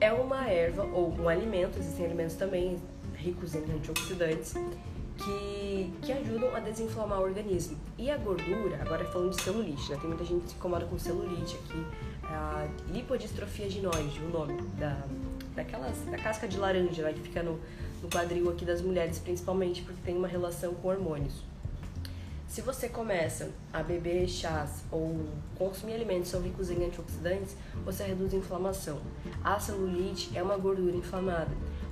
[0.00, 2.78] É uma erva ou um alimento, existem alimentos também
[3.16, 4.54] ricos em antioxidantes,
[5.16, 7.78] que, que ajudam a desinflamar o organismo.
[7.96, 9.98] E a gordura, agora falando de celulite, né?
[9.98, 11.86] tem muita gente que se incomoda com celulite aqui,
[12.24, 15.02] a lipodistrofia ginoide, o nome da,
[15.54, 17.60] daquelas, da casca de laranja né, que fica no,
[18.04, 21.42] no quadril aqui das mulheres, principalmente porque tem uma relação com hormônios.
[22.46, 28.32] Se você começa a beber chás ou consumir alimentos são ricos em antioxidantes, você reduz
[28.34, 29.00] a inflamação.
[29.42, 31.50] A celulite é uma gordura inflamada.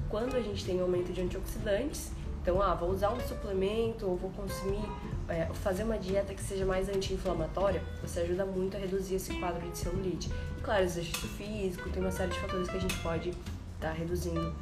[0.09, 4.31] Quando a gente tem aumento de antioxidantes, então, ah, vou usar um suplemento ou vou
[4.31, 4.85] consumir,
[5.29, 9.68] é, fazer uma dieta que seja mais anti-inflamatória, você ajuda muito a reduzir esse quadro
[9.70, 10.29] de celulite.
[10.59, 13.92] E claro, exercício físico, tem uma série de fatores que a gente pode estar tá
[13.92, 14.53] reduzindo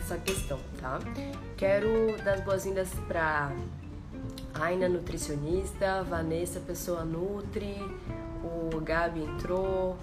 [0.00, 0.98] essa questão, tá?
[1.56, 3.52] Quero dar as boas-vindas para
[4.54, 7.76] Aina, nutricionista, Vanessa, pessoa nutri,
[8.42, 9.96] o Gabi entrou,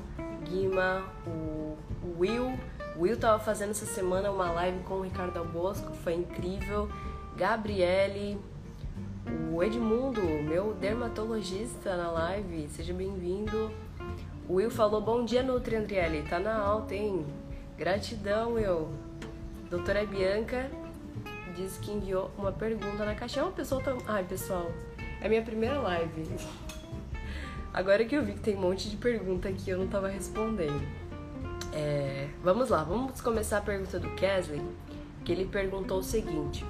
[0.43, 1.75] Guima, o
[2.19, 2.57] Will.
[2.95, 6.89] O Will tava fazendo essa semana uma live com o Ricardo Albosco, foi incrível.
[7.35, 8.39] Gabriele,
[9.51, 13.71] o Edmundo, meu dermatologista na live, seja bem-vindo.
[14.47, 17.25] O Will falou: Bom dia, Nutri Andriele, tá na alta, hein?
[17.77, 19.06] Gratidão, Will.
[19.69, 20.71] Doutora Bianca
[21.53, 23.41] disse que enviou uma pergunta na caixa.
[23.41, 23.97] É uma pessoa tão.
[24.07, 24.71] Ai, pessoal,
[25.19, 26.25] é minha primeira live.
[27.73, 30.81] Agora que eu vi que tem um monte de pergunta aqui, eu não tava respondendo.
[31.73, 32.29] É...
[32.41, 34.61] Vamos lá, vamos começar a pergunta do Kesley,
[35.25, 36.65] que ele perguntou o seguinte: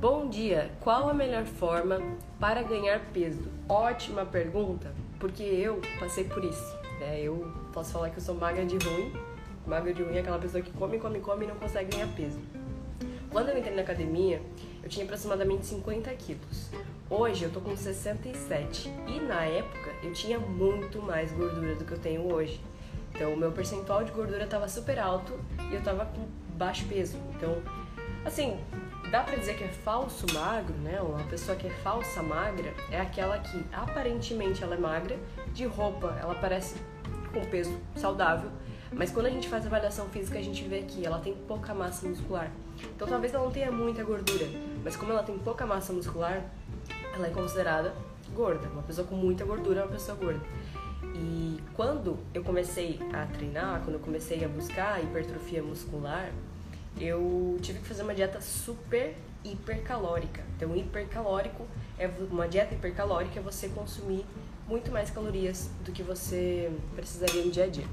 [0.00, 2.00] Bom dia, qual a melhor forma
[2.40, 3.46] para ganhar peso?
[3.68, 6.76] Ótima pergunta, porque eu passei por isso.
[6.98, 7.20] Né?
[7.20, 9.12] Eu posso falar que eu sou magra de ruim
[9.68, 12.40] Magra de ruim é aquela pessoa que come, come, come e não consegue ganhar peso.
[13.30, 14.40] Quando eu entrei na academia,
[14.82, 16.70] eu tinha aproximadamente 50 quilos.
[17.10, 21.92] Hoje eu tô com 67 e na época eu tinha muito mais gordura do que
[21.92, 22.58] eu tenho hoje.
[23.14, 25.38] Então, o meu percentual de gordura estava super alto
[25.70, 26.26] e eu estava com
[26.56, 27.18] baixo peso.
[27.36, 27.60] Então,
[28.24, 28.58] assim,
[29.10, 30.98] dá pra dizer que é falso magro, né?
[31.02, 35.18] Uma pessoa que é falsa magra é aquela que aparentemente ela é magra,
[35.52, 36.76] de roupa ela parece
[37.34, 38.50] com peso saudável,
[38.92, 41.74] mas quando a gente faz a avaliação física a gente vê que ela tem pouca
[41.74, 42.50] massa muscular.
[42.94, 44.46] Então talvez ela não tenha muita gordura,
[44.82, 46.42] mas como ela tem pouca massa muscular,
[47.14, 47.94] ela é considerada
[48.34, 48.68] gorda.
[48.68, 50.40] Uma pessoa com muita gordura é uma pessoa gorda.
[51.14, 56.30] E quando eu comecei a treinar, quando eu comecei a buscar hipertrofia muscular,
[56.98, 60.42] eu tive que fazer uma dieta super hipercalórica.
[60.56, 61.66] Então, hipercalórico
[61.98, 64.24] é uma dieta hipercalórica é você consumir
[64.66, 67.86] muito mais calorias do que você precisaria no dia a dia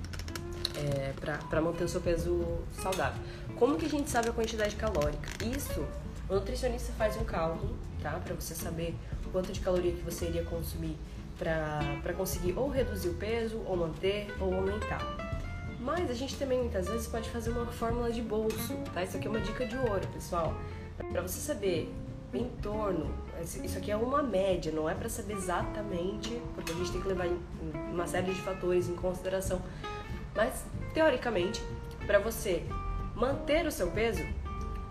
[0.77, 1.13] é,
[1.49, 3.21] para manter o seu peso saudável.
[3.57, 5.29] Como que a gente sabe a quantidade calórica?
[5.45, 5.85] Isso,
[6.29, 8.11] o nutricionista faz um cálculo, tá?
[8.23, 8.95] Para você saber
[9.31, 10.97] quanto de caloria que você iria consumir
[11.37, 15.01] para conseguir ou reduzir o peso, ou manter, ou aumentar.
[15.79, 19.03] Mas a gente também muitas vezes pode fazer uma fórmula de bolso, tá?
[19.03, 20.55] Isso aqui é uma dica de ouro, pessoal.
[21.11, 21.93] Para você saber
[22.33, 26.91] em torno, isso aqui é uma média, não é para saber exatamente, porque a gente
[26.91, 27.27] tem que levar
[27.91, 29.61] uma série de fatores em consideração.
[30.35, 31.61] Mas teoricamente,
[32.05, 32.63] para você
[33.15, 34.21] manter o seu peso,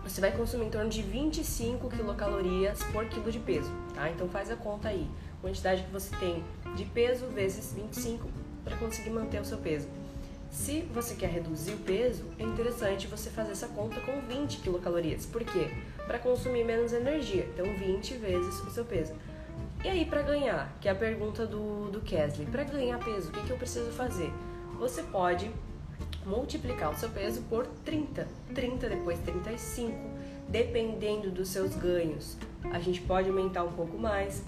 [0.03, 4.09] você vai consumir em torno de 25 quilocalorias por quilo de peso, tá?
[4.09, 5.07] Então faz a conta aí,
[5.41, 6.43] quantidade que você tem
[6.75, 8.27] de peso vezes 25
[8.63, 9.87] para conseguir manter o seu peso.
[10.51, 15.25] Se você quer reduzir o peso, é interessante você fazer essa conta com 20 quilocalorias.
[15.25, 15.69] Por quê?
[16.07, 17.45] Para consumir menos energia.
[17.53, 19.13] Então 20 vezes o seu peso.
[19.83, 23.31] E aí para ganhar, que é a pergunta do, do Kesley, para ganhar peso, o
[23.31, 24.31] que, que eu preciso fazer?
[24.79, 25.49] Você pode
[26.25, 29.93] multiplicar o seu peso por 30, 30 depois 35,
[30.49, 32.37] dependendo dos seus ganhos.
[32.71, 34.43] A gente pode aumentar um pouco mais,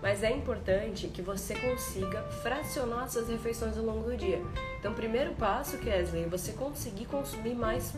[0.00, 4.40] mas é importante que você consiga fracionar suas refeições ao longo do dia.
[4.78, 7.94] Então, primeiro passo, Kesley, é você conseguir consumir mais,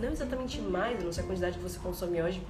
[0.00, 2.42] não exatamente mais, não sei a quantidade que você consome hoje,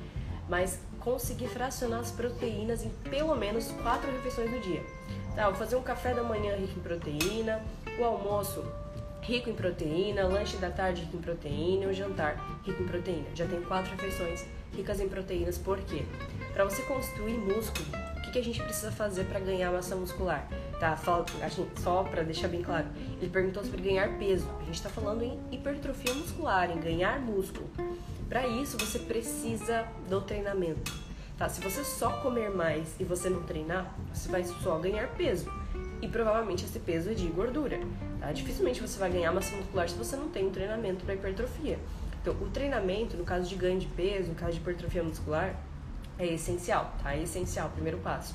[0.48, 4.84] mas conseguir fracionar as proteínas em pelo menos quatro refeições do dia.
[5.34, 7.62] Tá, vou fazer um café da manhã rico em proteína,
[7.98, 8.62] o almoço
[9.22, 13.26] rico em proteína, lanche da tarde rico em proteína o jantar rico em proteína.
[13.34, 14.44] Já tem quatro refeições
[14.76, 16.02] ricas em proteínas, por quê?
[16.52, 17.86] Para você construir músculo,
[18.18, 20.46] o que, que a gente precisa fazer para ganhar massa muscular?
[20.78, 20.98] Tá,
[21.76, 22.86] só para deixar bem claro,
[23.20, 24.46] ele perguntou sobre ganhar peso.
[24.60, 27.70] A gente está falando em hipertrofia muscular, em ganhar músculo.
[28.28, 31.01] Para isso, você precisa do treinamento.
[31.38, 31.48] Tá?
[31.48, 35.50] Se você só comer mais e você não treinar, você vai só ganhar peso
[36.00, 37.80] e provavelmente esse peso é de gordura.
[38.20, 38.32] Tá?
[38.32, 41.78] Dificilmente você vai ganhar massa muscular se você não tem um treinamento para hipertrofia.
[42.20, 45.56] Então, o treinamento, no caso de ganho de peso, no caso de hipertrofia muscular,
[46.18, 47.14] é essencial, tá?
[47.14, 48.34] É essencial, primeiro passo.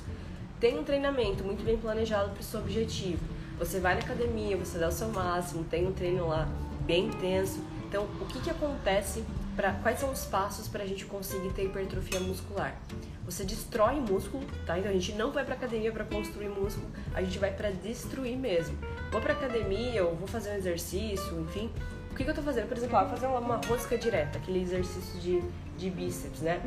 [0.60, 3.20] Tem um treinamento muito bem planejado para o seu objetivo.
[3.58, 6.46] Você vai na academia, você dá o seu máximo, tem um treino lá
[6.84, 7.60] bem intenso.
[7.88, 9.24] Então, o que, que acontece?
[9.58, 12.76] Pra, quais são os passos para a gente conseguir ter hipertrofia muscular?
[13.24, 14.78] Você destrói músculo, tá?
[14.78, 18.36] Então a gente não vai pra academia para construir músculo, a gente vai para destruir
[18.36, 18.78] mesmo.
[19.10, 21.72] Vou pra academia, ou vou fazer um exercício, enfim.
[22.12, 22.68] O que, que eu tô fazendo?
[22.68, 25.42] Por exemplo, ó, vou fazer uma rosca direta, aquele exercício de,
[25.76, 26.62] de bíceps, né?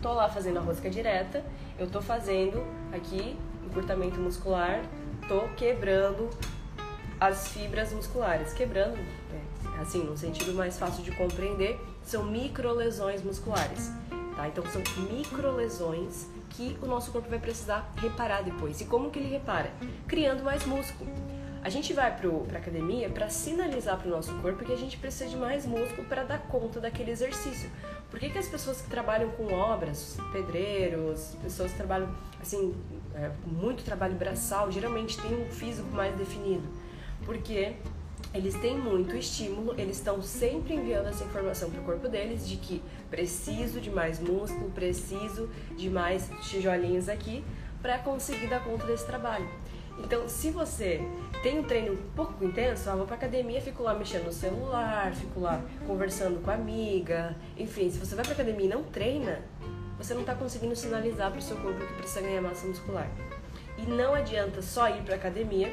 [0.00, 1.44] Tô lá fazendo a rosca direta,
[1.76, 4.80] eu tô fazendo aqui encurtamento muscular,
[5.26, 6.30] tô quebrando
[7.18, 8.52] as fibras musculares.
[8.52, 13.90] Quebrando, é, assim, no sentido mais fácil de compreender, são micro lesões musculares.
[14.36, 14.48] Tá?
[14.48, 18.80] Então são micro lesões que o nosso corpo vai precisar reparar depois.
[18.80, 19.70] E como que ele repara?
[20.06, 21.10] Criando mais músculo.
[21.64, 25.30] A gente vai para academia para sinalizar para o nosso corpo que a gente precisa
[25.30, 27.70] de mais músculo para dar conta daquele exercício.
[28.10, 32.74] Por que, que as pessoas que trabalham com obras, pedreiros, pessoas que trabalham assim,
[33.14, 36.66] é, muito trabalho braçal, geralmente têm um físico mais definido?
[37.24, 37.76] Porque
[38.34, 42.56] eles têm muito estímulo, eles estão sempre enviando essa informação para o corpo deles de
[42.56, 47.44] que preciso de mais músculo, preciso de mais tijolinhos aqui
[47.82, 49.48] para conseguir dar conta desse trabalho.
[49.98, 51.02] Então, se você
[51.42, 55.12] tem um treino um pouco intenso, ah, vou para academia, fico lá mexendo no celular,
[55.14, 59.42] fico lá conversando com a amiga, enfim, se você vai para academia e não treina,
[59.98, 63.10] você não está conseguindo sinalizar para o seu corpo que precisa ganhar massa muscular.
[63.76, 65.70] E não adianta só ir para academia,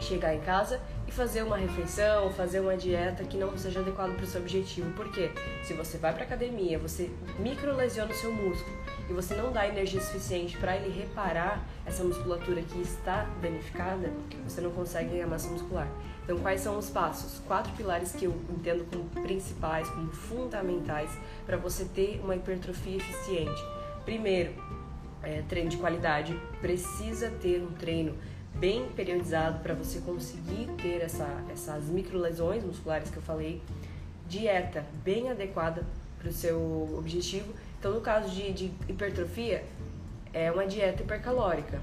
[0.00, 0.80] chegar em casa
[1.12, 4.90] fazer uma refeição, fazer uma dieta que não seja adequada para o seu objetivo.
[4.92, 5.30] Porque
[5.62, 8.76] se você vai para academia, você microlesiona o seu músculo
[9.08, 14.10] e você não dá energia suficiente para ele reparar essa musculatura que está danificada,
[14.46, 15.88] você não consegue ganhar massa muscular.
[16.24, 17.40] Então, quais são os passos?
[17.46, 21.10] Quatro pilares que eu entendo como principais, como fundamentais
[21.44, 23.60] para você ter uma hipertrofia eficiente.
[24.04, 24.54] Primeiro,
[25.22, 26.38] é, treino de qualidade.
[26.60, 28.14] Precisa ter um treino
[28.54, 33.60] bem periodizado para você conseguir ter essa, essas microlesões musculares que eu falei,
[34.28, 35.84] dieta bem adequada
[36.18, 37.52] para o seu objetivo.
[37.78, 39.64] Então, no caso de, de hipertrofia,
[40.32, 41.80] é uma dieta hipercalórica.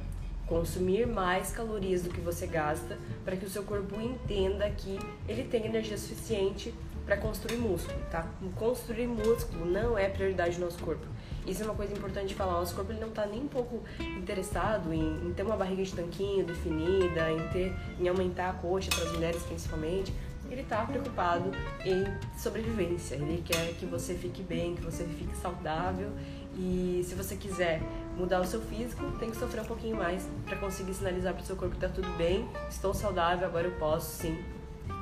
[0.47, 4.97] Consumir mais calorias do que você gasta para que o seu corpo entenda que
[5.27, 6.73] ele tem energia suficiente
[7.05, 8.27] para construir músculo, tá?
[8.55, 11.05] Construir músculo não é prioridade do nosso corpo.
[11.45, 12.57] Isso é uma coisa importante de falar.
[12.57, 15.83] O nosso corpo ele não está nem um pouco interessado em, em, ter uma barriga
[15.83, 20.13] de tanquinho definida, em ter, em aumentar a coxa para as mulheres principalmente.
[20.49, 21.51] Ele está preocupado
[21.85, 22.05] em
[22.37, 23.15] sobrevivência.
[23.15, 26.09] Ele quer que você fique bem, que você fique saudável.
[26.55, 27.81] E se você quiser
[28.17, 31.45] mudar o seu físico, tem que sofrer um pouquinho mais para conseguir sinalizar para o
[31.45, 34.43] seu corpo que está tudo bem, estou saudável, agora eu posso sim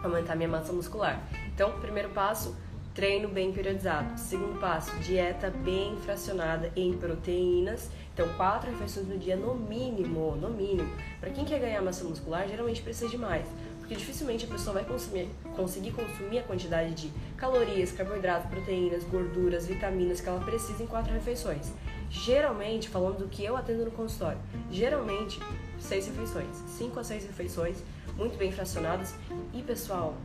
[0.03, 1.21] aumentar minha massa muscular.
[1.53, 2.55] Então, primeiro passo,
[2.97, 4.19] treino bem periodizado.
[4.19, 7.91] Segundo passo, dieta bem fracionada em proteínas.
[8.11, 10.91] Então, quatro refeições no dia no mínimo, no mínimo.
[11.19, 13.45] Para quem quer ganhar massa muscular, geralmente precisa de mais,
[13.77, 19.67] porque dificilmente a pessoa vai consumir, conseguir consumir a quantidade de calorias, carboidratos, proteínas, gorduras,
[19.67, 21.71] vitaminas que ela precisa em quatro refeições.
[22.09, 24.39] Geralmente, falando do que eu atendo no consultório,
[24.71, 25.39] geralmente
[25.77, 27.77] seis refeições, cinco a seis refeições,
[28.15, 29.13] muito bem fracionadas.
[29.53, 30.15] E pessoal,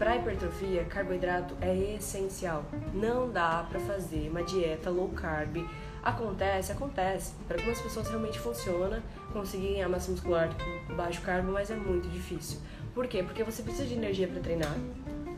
[0.00, 2.64] para hipertrofia, carboidrato é essencial.
[2.94, 5.58] Não dá para fazer uma dieta low carb.
[6.02, 7.34] Acontece, acontece.
[7.46, 10.48] Para algumas pessoas realmente funciona conseguir ganhar massa muscular
[10.86, 12.58] com baixo carbo, mas é muito difícil.
[12.94, 13.22] Por quê?
[13.22, 14.74] Porque você precisa de energia para treinar.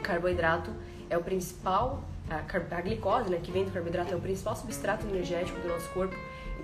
[0.00, 0.70] Carboidrato
[1.10, 5.60] é o principal, a, glicose, né, que vem do carboidrato, é o principal substrato energético
[5.60, 6.14] do nosso corpo.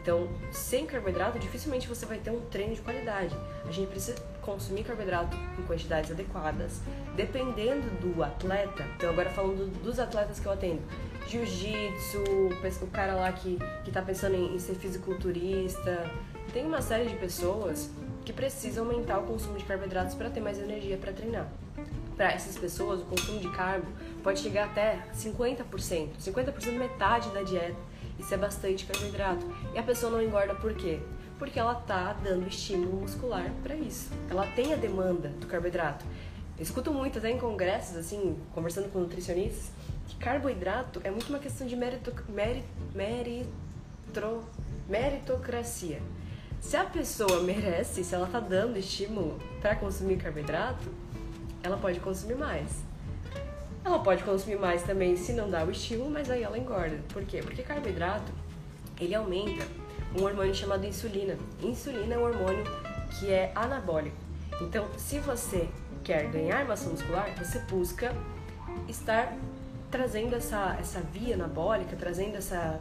[0.01, 3.37] Então, sem carboidrato, dificilmente você vai ter um treino de qualidade.
[3.67, 4.17] A gente precisa
[4.49, 6.81] consumir carboidrato em quantidades adequadas,
[7.15, 8.83] dependendo do atleta.
[8.97, 10.81] Então, agora falando dos atletas que eu atendo,
[11.29, 12.23] jiu-jitsu,
[12.81, 16.11] o cara lá que, que tá pensando em, em ser fisiculturista,
[16.51, 17.91] tem uma série de pessoas
[18.25, 21.47] que precisam aumentar o consumo de carboidratos para ter mais energia para treinar.
[22.17, 23.87] Para essas pessoas, o consumo de carbo
[24.25, 25.65] pode chegar até 50%,
[26.19, 27.77] 50% metade da dieta.
[28.19, 29.47] Isso é bastante carboidrato.
[29.75, 31.01] E a pessoa não engorda por quê?
[31.39, 34.11] Porque ela tá dando estímulo muscular para isso.
[34.29, 36.05] Ela tem a demanda do carboidrato.
[36.57, 39.71] Eu escuto muito até em congressos, assim, conversando com nutricionistas,
[40.09, 41.77] que carboidrato é muito uma questão de
[44.89, 46.03] meritocracia.
[46.61, 50.89] Se a pessoa merece, se ela tá dando estímulo para consumir carboidrato,
[51.63, 52.83] ela pode consumir mais.
[53.85, 56.99] Ela pode consumir mais também se não dá o estímulo, mas aí ela engorda.
[57.13, 57.41] Por quê?
[57.41, 58.33] Porque carboidrato,
[59.01, 59.65] ele aumenta
[60.17, 61.37] um hormônio chamado insulina.
[61.63, 62.65] Insulina é um hormônio
[63.19, 64.17] que é anabólico.
[64.61, 65.69] Então, se você
[66.03, 68.15] quer ganhar massa muscular, você busca
[68.89, 69.37] estar
[69.91, 72.81] trazendo essa, essa via anabólica, trazendo essa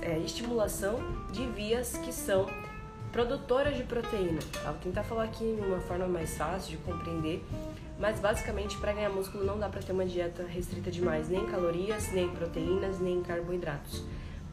[0.00, 1.00] é, estimulação
[1.32, 2.46] de vias que são
[3.12, 4.40] produtoras de proteína.
[4.52, 4.70] Tá?
[4.70, 7.44] Vou tentar falar aqui de uma forma mais fácil de compreender,
[7.98, 12.10] mas basicamente para ganhar músculo não dá para ter uma dieta restrita demais, nem calorias,
[12.12, 14.02] nem proteínas, nem carboidratos.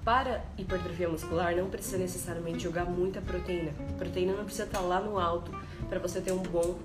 [0.03, 3.71] Para hipertrofia muscular, não precisa necessariamente jogar muita proteína.
[3.97, 5.51] Proteína não precisa estar lá no alto
[5.87, 6.79] para você ter um bom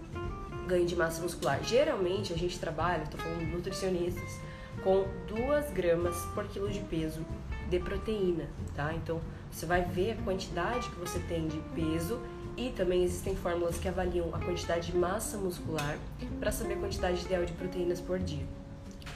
[0.66, 1.62] ganho de massa muscular.
[1.62, 4.40] Geralmente a gente trabalha, estou falando nutricionistas,
[4.82, 7.24] com 2 gramas por quilo de peso
[7.70, 8.92] de proteína, tá?
[8.92, 12.20] Então você vai ver a quantidade que você tem de peso
[12.56, 15.96] e também existem fórmulas que avaliam a quantidade de massa muscular
[16.40, 18.44] para saber a quantidade ideal de proteínas por dia.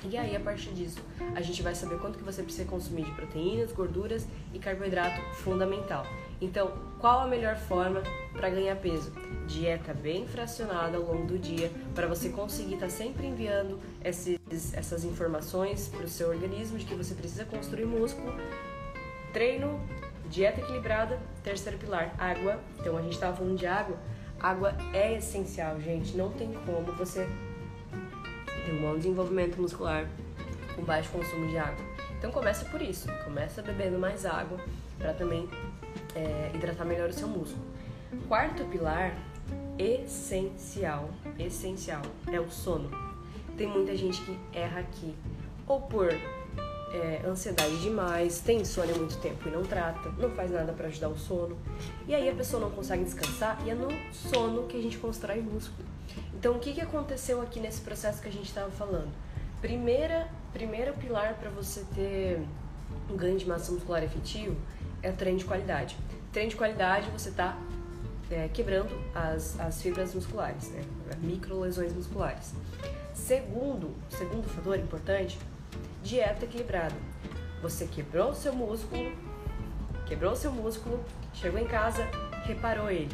[0.04, 0.98] E aí, a partir disso,
[1.34, 6.06] a gente vai saber quanto que você precisa consumir de proteínas, gorduras e carboidrato fundamental.
[6.40, 9.12] Então, qual a melhor forma para ganhar peso?
[9.48, 14.38] Dieta bem fracionada ao longo do dia, para você conseguir estar tá sempre enviando esses,
[14.72, 18.32] essas informações para o seu organismo de que você precisa construir músculo.
[19.32, 19.80] Treino,
[20.30, 22.60] dieta equilibrada, terceiro pilar, água.
[22.78, 23.98] Então, a gente estava falando de água.
[24.38, 26.16] Água é essencial, gente.
[26.16, 27.28] Não tem como você
[28.68, 30.06] tem um bom desenvolvimento muscular
[30.76, 31.82] com baixo consumo de água.
[32.18, 34.58] Então começa por isso, começa bebendo mais água
[34.98, 35.48] para também
[36.14, 37.64] é, hidratar melhor o seu músculo.
[38.26, 39.16] Quarto pilar,
[39.78, 41.08] essencial,
[41.38, 42.90] essencial, é o sono.
[43.56, 45.14] Tem muita gente que erra aqui,
[45.66, 50.50] ou por é, ansiedade demais, tem insônia há muito tempo e não trata, não faz
[50.50, 51.56] nada para ajudar o sono.
[52.06, 55.40] E aí a pessoa não consegue descansar e é no sono que a gente constrói
[55.40, 55.88] músculo.
[56.38, 59.10] Então, o que, que aconteceu aqui nesse processo que a gente estava falando?
[59.60, 62.40] Primeira, primeiro pilar para você ter
[63.10, 64.56] um ganho de massa muscular efetivo
[65.02, 65.96] é o treino de qualidade.
[66.32, 67.58] Treino de qualidade, você está
[68.30, 70.80] é, quebrando as, as fibras musculares, né?
[71.20, 72.54] micro lesões musculares.
[73.12, 75.36] Segundo, segundo fator importante,
[76.04, 76.94] dieta equilibrada.
[77.62, 79.10] Você quebrou o seu músculo,
[80.06, 82.08] quebrou o seu músculo, chegou em casa,
[82.44, 83.10] reparou ele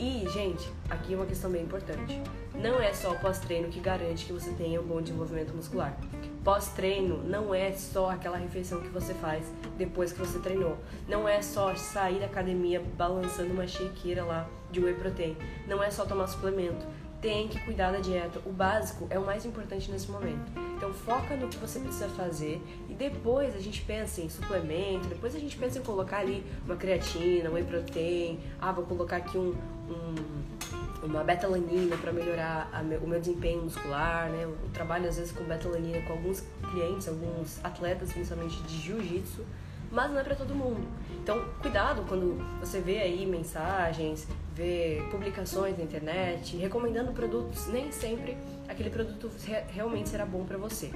[0.00, 2.22] E, gente, aqui é uma questão bem importante.
[2.54, 5.96] Não é só o pós-treino que garante que você tenha um bom desenvolvimento muscular.
[6.44, 9.44] Pós-treino não é só aquela refeição que você faz
[9.76, 10.78] depois que você treinou.
[11.08, 15.36] Não é só sair da academia balançando uma shakeira lá de whey protein.
[15.66, 16.86] Não é só tomar suplemento.
[17.20, 18.40] Tem que cuidar da dieta.
[18.46, 20.52] O básico é o mais importante nesse momento.
[20.76, 25.34] Então foca no que você precisa fazer e depois a gente pensa em suplemento, depois
[25.34, 29.54] a gente pensa em colocar ali uma creatina, whey protein, ah, vou colocar aqui um,
[29.88, 34.44] um uma betalanina para melhorar me, o meu desempenho muscular, né?
[34.44, 39.44] Eu trabalho às vezes com betalanina com alguns clientes, alguns atletas, principalmente de jiu-jitsu,
[39.90, 40.86] mas não é para todo mundo.
[41.22, 48.36] Então, cuidado quando você vê aí mensagens, vê publicações na internet recomendando produtos, nem sempre
[48.68, 49.30] aquele produto
[49.68, 50.90] realmente será bom para você,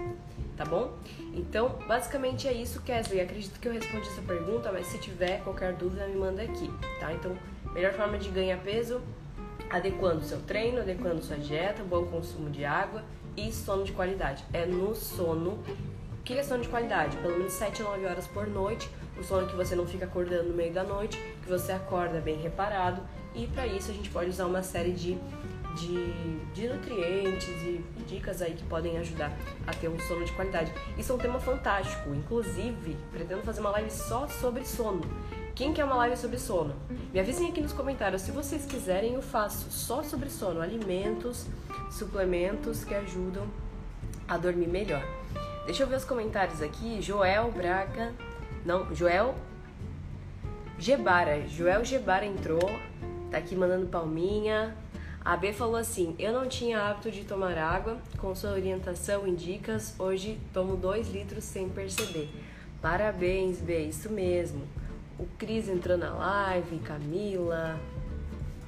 [0.57, 0.97] tá bom?
[1.35, 3.21] Então, basicamente é isso, Kesley.
[3.21, 7.13] Acredito que eu respondi essa pergunta, mas se tiver qualquer dúvida, me manda aqui, tá?
[7.13, 7.37] Então,
[7.73, 9.01] melhor forma de ganhar peso,
[9.71, 13.03] adequando seu treino, adequando sua dieta, bom consumo de água
[13.37, 14.45] e sono de qualidade.
[14.53, 15.59] É no sono
[16.29, 17.17] que é sono de qualidade?
[17.17, 18.87] Pelo menos 7 a 9 horas por noite.
[19.19, 22.37] O sono que você não fica acordando no meio da noite, que você acorda bem
[22.37, 23.01] reparado.
[23.35, 25.17] E para isso a gente pode usar uma série de,
[25.75, 29.35] de, de nutrientes e dicas aí que podem ajudar
[29.67, 30.71] a ter um sono de qualidade.
[30.99, 32.15] Isso é um tema fantástico.
[32.15, 35.01] Inclusive, pretendo fazer uma live só sobre sono.
[35.59, 36.73] Quem quer uma live sobre sono?
[37.13, 38.23] Me avisem aqui nos comentários.
[38.23, 40.61] Se vocês quiserem, eu faço só sobre sono.
[40.61, 41.47] Alimentos,
[41.91, 43.45] suplementos que ajudam
[44.29, 45.03] a dormir melhor.
[45.67, 47.03] Deixa eu ver os comentários aqui.
[47.03, 48.15] Joel Braga.
[48.65, 49.35] Não, Joel
[50.79, 51.45] Gebara.
[51.49, 52.71] Joel Gebara entrou.
[53.29, 54.77] Tá aqui mandando palminha.
[55.25, 57.99] A B falou assim: Eu não tinha hábito de tomar água.
[58.17, 62.31] Com sua orientação e dicas, hoje tomo 2 litros sem perceber.
[62.81, 64.78] Parabéns, B, isso mesmo.
[65.19, 67.79] O Cris entrou na live, Camila.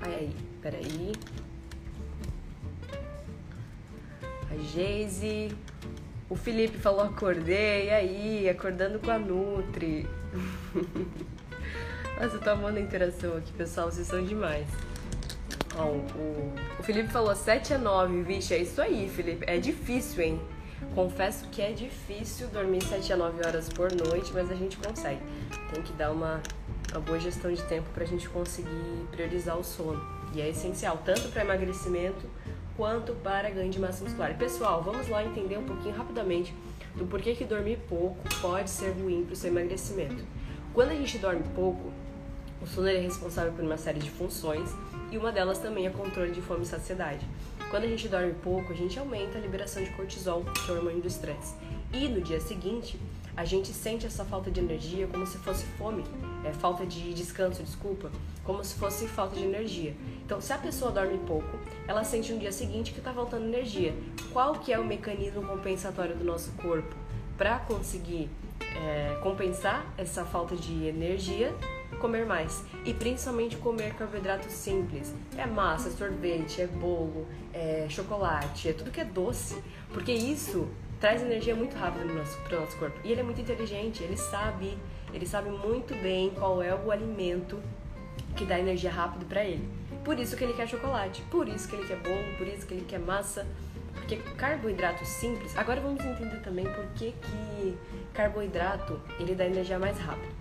[0.01, 1.13] Ai, aí, peraí.
[4.51, 5.57] A Geise.
[6.29, 10.09] O Felipe falou acordei, e aí, acordando com a Nutri.
[12.21, 14.69] Nossa, eu tô amando a interação aqui, pessoal, vocês são demais.
[15.77, 19.45] Ó, o, o Felipe falou 7 a 9, vixe, é isso aí, Felipe.
[19.47, 20.41] É difícil, hein?
[20.95, 25.21] Confesso que é difícil dormir 7 a 9 horas por noite, mas a gente consegue.
[25.73, 26.41] Tem que dar uma,
[26.91, 30.01] uma boa gestão de tempo pra gente conseguir priorizar o sono.
[30.35, 32.29] E é essencial, tanto para emagrecimento
[32.77, 34.37] quanto para ganho de massa muscular.
[34.39, 36.55] pessoal, vamos lá entender um pouquinho rapidamente
[36.97, 40.25] do porquê que dormir pouco pode ser ruim para o seu emagrecimento.
[40.73, 41.93] Quando a gente dorme pouco,
[42.63, 44.71] o sono é responsável por uma série de funções
[45.11, 47.27] e uma delas também é controle de fome e saciedade.
[47.71, 50.79] Quando a gente dorme pouco, a gente aumenta a liberação de cortisol, que é o
[50.79, 51.55] hormônio do estresse.
[51.93, 52.99] E no dia seguinte,
[53.37, 56.05] a gente sente essa falta de energia como se fosse fome,
[56.45, 58.11] é, falta de descanso, desculpa,
[58.43, 59.95] como se fosse falta de energia.
[60.27, 63.95] Então, se a pessoa dorme pouco, ela sente no dia seguinte que está faltando energia.
[64.33, 66.93] Qual que é o mecanismo compensatório do nosso corpo
[67.39, 68.29] para conseguir
[68.61, 71.55] é, compensar essa falta de energia?
[71.99, 75.15] Comer mais e principalmente comer carboidratos simples.
[75.37, 79.63] É massa, é sorvete, é bolo, é chocolate, é tudo que é doce,
[79.93, 80.69] porque isso
[81.01, 82.99] traz energia muito rápido para o nosso, nosso corpo.
[83.03, 84.79] E ele é muito inteligente, ele sabe,
[85.13, 87.61] ele sabe muito bem qual é o alimento
[88.37, 89.67] que dá energia rápido para ele.
[90.05, 92.75] Por isso que ele quer chocolate, por isso que ele quer bolo, por isso que
[92.75, 93.47] ele quer massa,
[93.95, 95.57] porque carboidrato simples.
[95.57, 97.79] Agora vamos entender também por que, que
[98.13, 100.35] carboidrato ele dá energia mais rápido.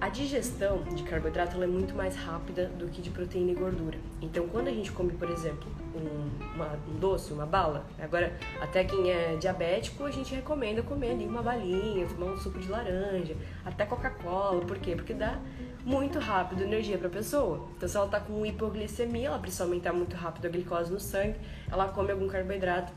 [0.00, 3.98] A digestão de carboidrato é muito mais rápida do que de proteína e gordura.
[4.20, 8.84] Então, quando a gente come, por exemplo, um, uma, um doce, uma bala, agora até
[8.84, 13.34] quem é diabético, a gente recomenda comer ali uma balinha, tomar um suco de laranja,
[13.64, 14.60] até Coca-Cola.
[14.62, 14.94] Por quê?
[14.94, 15.38] Porque dá
[15.84, 17.68] muito rápido energia para a pessoa.
[17.76, 21.36] Então, se ela está com hipoglicemia, ela precisa aumentar muito rápido a glicose no sangue,
[21.70, 22.92] ela come algum carboidrato,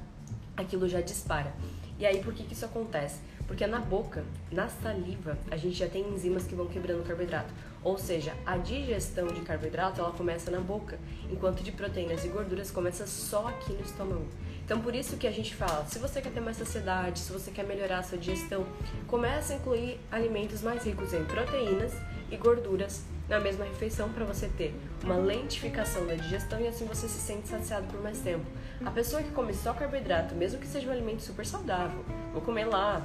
[0.58, 1.54] aquilo já dispara.
[2.00, 3.22] E aí, por que, que isso acontece?
[3.48, 7.54] Porque na boca, na saliva, a gente já tem enzimas que vão quebrando o carboidrato.
[7.84, 11.00] Ou seja, a digestão de carboidrato ela começa na boca,
[11.32, 14.28] enquanto de proteínas e gorduras começa só aqui no estômago.
[14.66, 17.52] Então por isso que a gente fala, se você quer ter mais saciedade, se você
[17.52, 18.66] quer melhorar a sua digestão,
[19.08, 21.93] comece a incluir alimentos mais ricos em proteínas
[22.30, 27.08] e gorduras na mesma refeição para você ter uma lentificação da digestão e assim você
[27.08, 28.45] se sente saciado por mais tempo.
[28.86, 32.66] A pessoa que come só carboidrato, mesmo que seja um alimento super saudável, vou comer
[32.66, 33.02] lá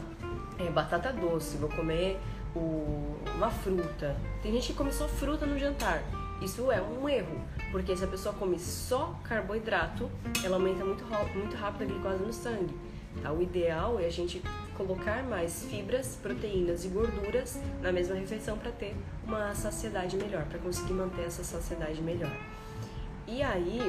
[0.67, 2.19] é, batata doce, vou comer
[2.55, 4.17] o, uma fruta.
[4.43, 6.03] Tem gente que come só fruta no jantar.
[6.41, 7.41] Isso é um erro,
[7.71, 10.11] porque se a pessoa come só carboidrato,
[10.45, 11.05] ela aumenta muito,
[11.35, 12.75] muito rápido a glicose no sangue.
[13.23, 13.31] Tá?
[13.33, 14.43] O ideal é a gente
[14.77, 20.59] colocar mais fibras, proteínas e gorduras na mesma refeição para ter uma saciedade melhor, para
[20.59, 22.33] conseguir manter essa saciedade melhor.
[23.27, 23.81] E aí,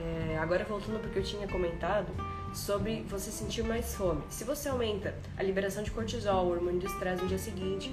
[0.00, 2.08] é, agora voltando porque eu tinha comentado
[2.54, 4.22] sobre você sentir mais fome.
[4.30, 7.92] Se você aumenta a liberação de cortisol, o hormônio do estresse no dia seguinte,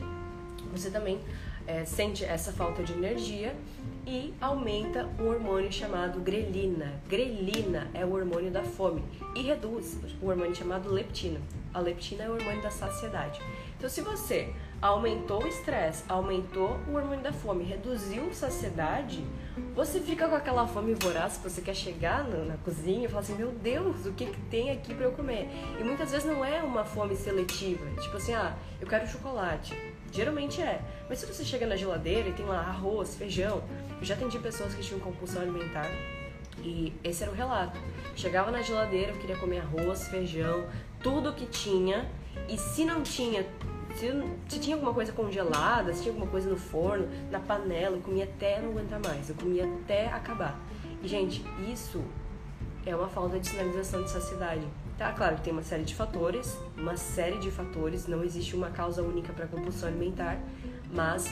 [0.72, 1.20] você também
[1.68, 3.55] é, sente essa falta de energia
[4.05, 6.93] e aumenta um hormônio chamado grelina.
[7.07, 9.03] Grelina é o hormônio da fome
[9.36, 11.39] e reduz o hormônio chamado leptina.
[11.74, 13.41] A leptina é o hormônio da saciedade.
[13.78, 19.24] Então, se você aumentou o estresse, aumentou o hormônio da fome, reduziu a saciedade,
[19.76, 23.36] você fica com aquela fome voraz, você quer chegar na, na cozinha e falar assim,
[23.36, 25.50] meu Deus, o que, que tem aqui para eu comer?
[25.80, 29.78] E muitas vezes não é uma fome seletiva, tipo assim, ah, eu quero chocolate.
[30.12, 30.82] Geralmente é.
[31.08, 33.64] Mas se você chega na geladeira e tem lá arroz, feijão,
[34.00, 35.90] eu já atendi pessoas que tinham compulsão alimentar
[36.60, 37.80] e esse era o relato.
[38.16, 40.66] Chegava na geladeira, eu queria comer arroz, feijão,
[41.02, 42.10] tudo que tinha.
[42.48, 43.46] E se não tinha,
[43.96, 44.12] se,
[44.50, 48.26] se, tinha alguma coisa congelada, se tinha alguma coisa no forno, na panela, eu comia
[48.26, 50.60] até não aguentar mais, eu comia até acabar.
[51.04, 52.02] E, gente, isso
[52.86, 54.66] é uma falta de sinalização de saciedade.
[54.98, 58.70] Tá, claro que tem uma série de fatores, uma série de fatores, não existe uma
[58.70, 60.39] causa única para compulsão alimentar,
[60.92, 61.32] mas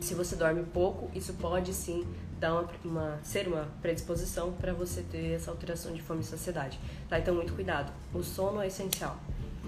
[0.00, 2.06] se você dorme pouco, isso pode sim
[2.38, 6.78] dar uma, uma ser uma predisposição para você ter essa alteração de fome e saciedade.
[7.08, 7.18] Tá?
[7.18, 7.92] Então, muito cuidado.
[8.14, 9.18] O sono é essencial.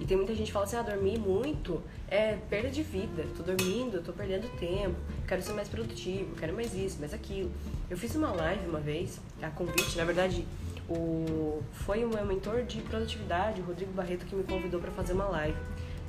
[0.00, 3.24] E tem muita gente que fala assim: ah, dormir muito é perda de vida.
[3.36, 4.96] Tô dormindo, tô perdendo tempo,
[5.28, 7.50] quero ser mais produtivo, quero mais isso, mais aquilo.
[7.88, 10.46] Eu fiz uma live uma vez, a convite, na verdade,
[10.88, 15.12] o, foi o meu mentor de produtividade, o Rodrigo Barreto, que me convidou para fazer
[15.12, 15.56] uma live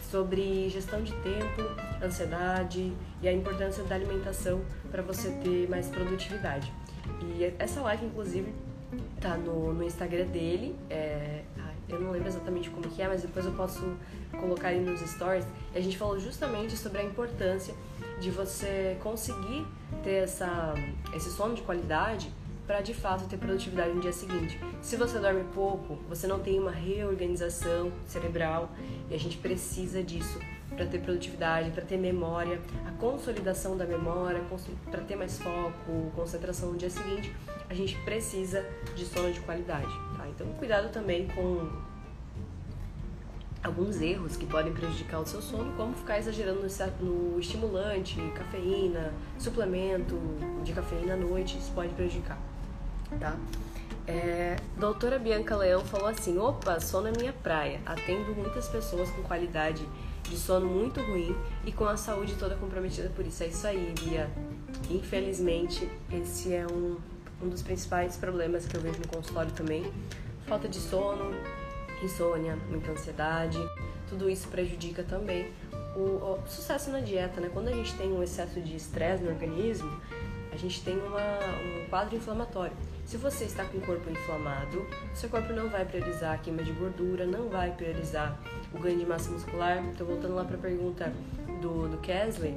[0.10, 1.62] sobre gestão de tempo,
[2.04, 6.72] ansiedade e a importância da alimentação para você ter mais produtividade.
[7.22, 8.54] E essa live, inclusive,
[9.20, 10.76] tá no, no Instagram dele.
[10.90, 11.44] É,
[11.94, 13.82] eu não lembro exatamente como que é, mas depois eu posso
[14.40, 15.46] colocar aí nos stories.
[15.74, 17.74] E a gente falou justamente sobre a importância
[18.20, 19.66] de você conseguir
[20.04, 20.74] ter essa,
[21.14, 22.32] esse sono de qualidade
[22.66, 24.60] para de fato ter produtividade no dia seguinte.
[24.82, 28.70] Se você dorme pouco, você não tem uma reorganização cerebral
[29.10, 30.40] e a gente precisa disso
[30.70, 34.42] para ter produtividade, para ter memória, a consolidação da memória,
[34.90, 37.36] para ter mais foco, concentração no dia seguinte,
[37.72, 40.28] a gente precisa de sono de qualidade, tá?
[40.28, 41.70] Então, cuidado também com
[43.64, 46.68] alguns erros que podem prejudicar o seu sono, como ficar exagerando
[47.00, 50.20] no estimulante, cafeína, suplemento
[50.66, 52.38] de cafeína à noite, isso pode prejudicar
[53.20, 53.36] tá?
[54.08, 57.80] É, doutora Bianca Leão falou assim: opa, sono é minha praia.
[57.86, 59.88] Atendo muitas pessoas com qualidade
[60.24, 63.44] de sono muito ruim e com a saúde toda comprometida por isso.
[63.44, 64.30] É isso aí, Bia.
[64.90, 66.98] Infelizmente, esse é um,
[67.42, 69.92] um dos principais problemas que eu vejo no consultório também.
[70.48, 71.34] Falta de sono,
[72.04, 73.58] insônia, muita ansiedade.
[74.08, 75.52] Tudo isso prejudica também
[75.96, 77.50] o, o sucesso na dieta, né?
[77.52, 79.90] Quando a gente tem um excesso de estresse no organismo,
[80.52, 82.76] a gente tem uma, um quadro inflamatório.
[83.06, 86.72] Se você está com o corpo inflamado, seu corpo não vai priorizar a queima de
[86.72, 88.38] gordura, não vai priorizar
[88.74, 89.84] o ganho de massa muscular.
[89.86, 91.12] Então, voltando lá para a pergunta
[91.62, 92.56] do, do Kesley,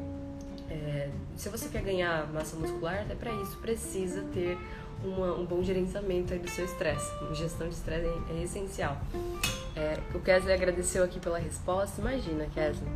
[0.71, 4.57] é, se você quer ganhar massa muscular, até para isso precisa ter
[5.03, 7.11] uma, um bom gerenciamento do seu estresse.
[7.35, 8.97] Gestão de estresse é, é essencial.
[9.77, 12.01] É, o Kesley agradeceu aqui pela resposta.
[12.01, 12.91] Imagina, Kesley.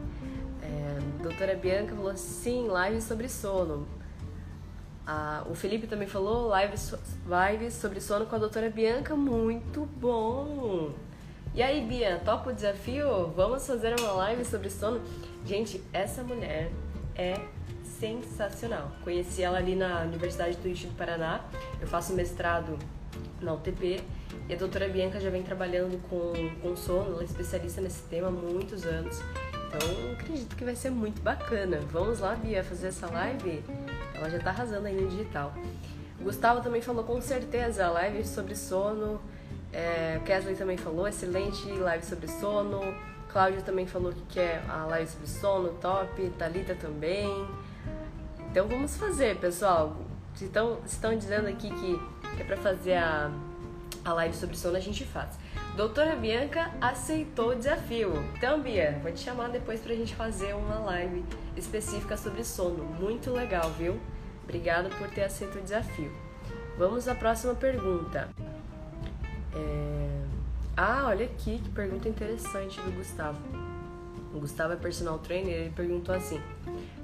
[0.63, 3.87] É, doutora Bianca falou sim, live sobre sono.
[5.07, 6.95] Ah, o Felipe também falou lives,
[7.27, 10.91] lives sobre sono com a doutora Bianca, muito bom!
[11.55, 13.29] E aí, Bia, topa o desafio?
[13.35, 15.01] Vamos fazer uma live sobre sono?
[15.47, 16.71] Gente, essa mulher
[17.17, 17.41] é
[17.99, 18.93] sensacional.
[19.03, 21.41] Conheci ela ali na Universidade do Ixi do Paraná.
[21.81, 22.79] Eu faço mestrado
[23.41, 24.03] na UTP
[24.49, 28.29] e a doutora Bianca já vem trabalhando com, com sono, ela é especialista nesse tema
[28.29, 29.21] há muitos anos.
[29.67, 31.81] Então, acredito que vai ser muito bacana.
[31.93, 33.63] Vamos lá, Bia, fazer essa live?
[34.15, 35.53] Ela já tá arrasando aí no digital.
[36.21, 39.21] O Gustavo também falou com certeza a live sobre sono.
[39.73, 42.81] É, Kesley também falou, excelente live sobre sono.
[43.29, 46.31] Cláudia também falou que quer a live sobre sono, top.
[46.39, 47.29] Talita também.
[48.51, 49.97] Então vamos fazer, pessoal.
[50.35, 52.01] Se estão, estão dizendo aqui que
[52.41, 53.31] é para fazer a,
[54.05, 55.39] a live sobre sono, a gente faz.
[55.77, 58.13] Doutora Bianca aceitou o desafio.
[58.37, 61.25] Então, Bia, vou te chamar depois pra gente fazer uma live
[61.57, 62.85] específica sobre sono.
[62.85, 64.01] Muito legal, viu?
[64.45, 66.11] Obrigada por ter aceito o desafio.
[66.79, 68.29] Vamos à próxima pergunta.
[69.55, 70.25] É...
[70.77, 73.39] Ah, olha aqui que pergunta interessante do Gustavo.
[74.33, 76.41] O Gustavo é personal trainer, ele perguntou assim: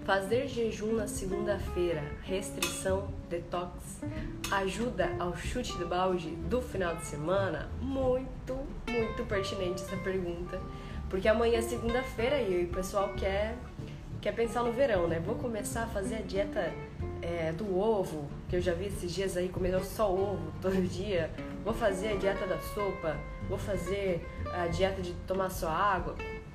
[0.04, 4.02] Fazer jejum na segunda-feira, restrição, detox,
[4.50, 7.70] ajuda ao chute do balde do final de semana?
[7.80, 8.54] Muito,
[8.86, 10.60] muito pertinente essa pergunta,
[11.08, 13.56] porque amanhã é segunda-feira e o pessoal quer,
[14.20, 15.18] quer pensar no verão, né?
[15.20, 16.70] Vou começar a fazer a dieta
[17.22, 21.30] é, do ovo, que eu já vi esses dias aí comendo só ovo todo dia,
[21.64, 23.16] vou fazer a dieta da sopa,
[23.48, 24.22] vou fazer
[24.52, 26.14] a dieta de tomar só água,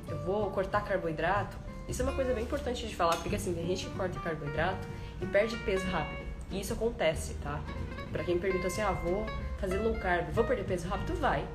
[0.10, 1.58] eu vou cortar carboidrato.
[1.88, 4.88] Isso é uma coisa bem importante de falar, porque assim, tem gente que corta carboidrato
[5.22, 6.28] e perde peso rápido.
[6.52, 7.60] E isso acontece, tá?
[8.12, 9.26] Pra quem pergunta assim, ah, vou
[9.60, 11.20] fazer low carb, vou perder peso rápido?
[11.20, 11.46] Vai.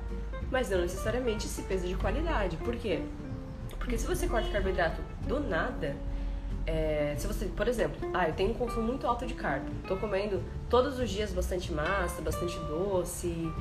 [0.51, 2.57] Mas não necessariamente esse peso de qualidade.
[2.57, 3.01] Por quê?
[3.79, 5.95] Porque se você corta carboidrato do nada,
[6.65, 9.95] é, se você, por exemplo, ah, eu tenho um consumo muito alto de carbo, tô
[9.97, 13.51] comendo todos os dias bastante massa, bastante doce,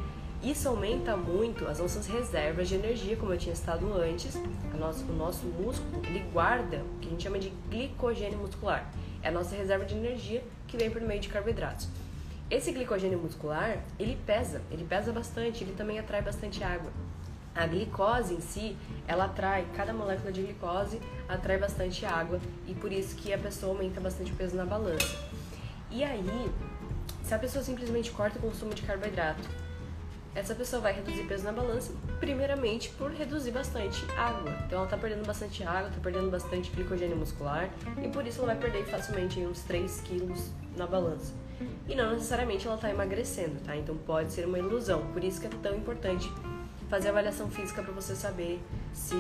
[0.45, 4.35] isso aumenta muito as nossas reservas de energia, como eu tinha estado antes.
[4.35, 8.91] O nosso músculo ele guarda o que a gente chama de glicogênio muscular.
[9.23, 11.89] É a nossa reserva de energia que vem por meio de carboidratos.
[12.51, 16.93] Esse glicogênio muscular, ele pesa, ele pesa bastante, ele também atrai bastante água.
[17.55, 18.77] A glicose em si,
[19.09, 23.73] ela atrai, cada molécula de glicose atrai bastante água e por isso que a pessoa
[23.73, 25.17] aumenta bastante o peso na balança.
[25.91, 26.53] E aí,
[27.23, 29.64] se a pessoa simplesmente corta o consumo de carboidrato
[30.35, 34.51] essa pessoa vai reduzir peso na balança, primeiramente por reduzir bastante água.
[34.67, 37.71] Então ela está perdendo bastante água, está perdendo bastante glicogênio muscular
[38.03, 41.33] e por isso ela vai perder facilmente uns 3 quilos na balança.
[41.89, 43.77] E não necessariamente ela está emagrecendo, tá?
[43.77, 45.07] Então pode ser uma ilusão.
[45.13, 46.31] Por isso que é tão importante
[46.91, 48.61] fazer avaliação física para você saber
[48.93, 49.17] se,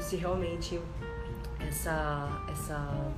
[0.00, 0.80] se realmente
[1.60, 3.12] essa, essa,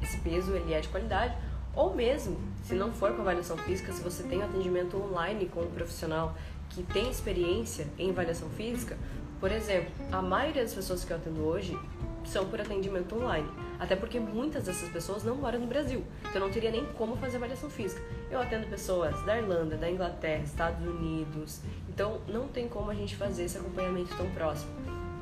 [0.00, 1.36] esse peso ele é de qualidade
[1.74, 5.70] ou mesmo, se não for com avaliação física, se você tem atendimento online com um
[5.70, 6.36] profissional
[6.74, 8.98] que tem experiência em avaliação física,
[9.40, 11.78] por exemplo, a maioria das pessoas que eu atendo hoje
[12.24, 13.48] são por atendimento online.
[13.78, 17.36] Até porque muitas dessas pessoas não moram no Brasil, então não teria nem como fazer
[17.36, 18.00] avaliação física.
[18.30, 23.16] Eu atendo pessoas da Irlanda, da Inglaterra, Estados Unidos, então não tem como a gente
[23.16, 24.70] fazer esse acompanhamento tão próximo.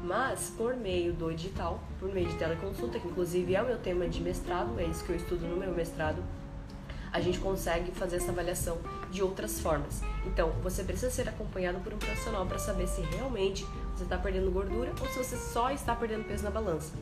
[0.05, 4.07] Mas por meio do digital, por meio de teleconsulta, que inclusive é o meu tema
[4.09, 6.23] de mestrado, é isso que eu estudo no meu mestrado,
[7.13, 8.79] a gente consegue fazer essa avaliação
[9.13, 10.03] de outras formas.
[10.27, 14.51] Então, você precisa ser acompanhado por um profissional para saber se realmente você está perdendo
[14.51, 16.93] gordura ou se você só está perdendo peso na balança.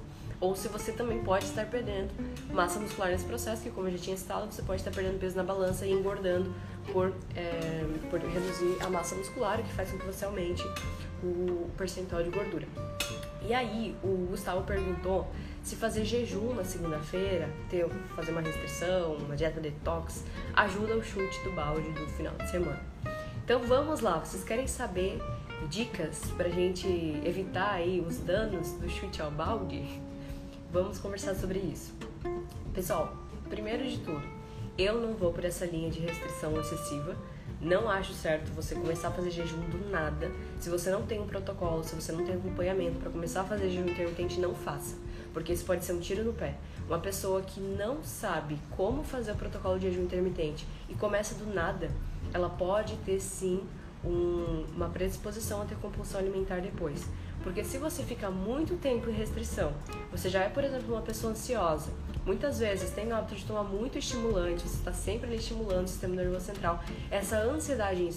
[0.40, 2.10] Ou se você também pode estar perdendo
[2.50, 5.36] massa muscular nesse processo, que como eu já tinha citado, você pode estar perdendo peso
[5.36, 6.52] na balança e engordando
[6.92, 10.64] por, é, por reduzir a massa muscular, o que faz com que você aumente
[11.22, 12.66] o percentual de gordura.
[13.50, 15.26] E aí, o Gustavo perguntou
[15.60, 17.84] se fazer jejum na segunda-feira, ter,
[18.14, 20.24] fazer uma restrição, uma dieta detox,
[20.54, 22.80] ajuda o chute do balde do final de semana.
[23.42, 25.20] Então vamos lá, vocês querem saber
[25.68, 26.86] dicas para a gente
[27.24, 30.00] evitar aí os danos do chute ao balde?
[30.70, 31.92] Vamos conversar sobre isso.
[32.72, 33.16] Pessoal,
[33.48, 34.22] primeiro de tudo,
[34.78, 37.16] eu não vou por essa linha de restrição excessiva.
[37.60, 40.30] Não acho certo você começar a fazer jejum do nada.
[40.58, 43.68] Se você não tem um protocolo, se você não tem acompanhamento para começar a fazer
[43.68, 44.96] jejum intermitente, não faça
[45.32, 46.54] porque isso pode ser um tiro no pé.
[46.86, 51.46] Uma pessoa que não sabe como fazer o protocolo de jejum intermitente e começa do
[51.52, 51.90] nada,
[52.32, 53.62] ela pode ter sim
[54.04, 57.06] um, uma predisposição a ter compulsão alimentar depois.
[57.42, 59.72] Porque se você fica muito tempo em restrição,
[60.10, 61.90] você já é, por exemplo, uma pessoa ansiosa,
[62.30, 65.88] muitas vezes tem o hábito de tomar muito estimulante, você está sempre ali estimulando o
[65.88, 68.08] sistema nervoso central, essa ansiedade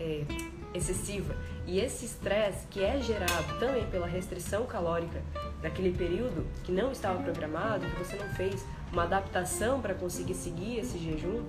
[0.00, 0.24] é,
[0.72, 5.22] excessiva e esse estresse que é gerado também pela restrição calórica
[5.62, 10.78] naquele período que não estava programado, que você não fez uma adaptação para conseguir seguir
[10.78, 11.44] esse jejum,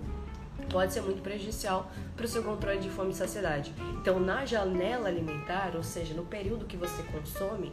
[0.70, 3.74] pode ser muito prejudicial para o seu controle de fome e saciedade.
[4.02, 7.72] Então, na janela alimentar, ou seja, no período que você consome,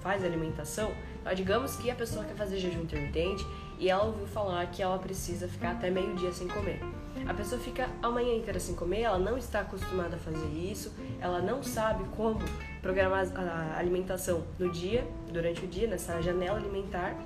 [0.00, 0.92] faz alimentação,
[1.34, 3.44] digamos que a pessoa quer fazer jejum intermitente
[3.78, 6.80] e ela ouviu falar que ela precisa ficar até meio-dia sem comer.
[7.26, 10.92] A pessoa fica a manhã inteira sem comer, ela não está acostumada a fazer isso,
[11.20, 12.40] ela não sabe como
[12.80, 17.16] programar a alimentação no dia, durante o dia, nessa janela alimentar.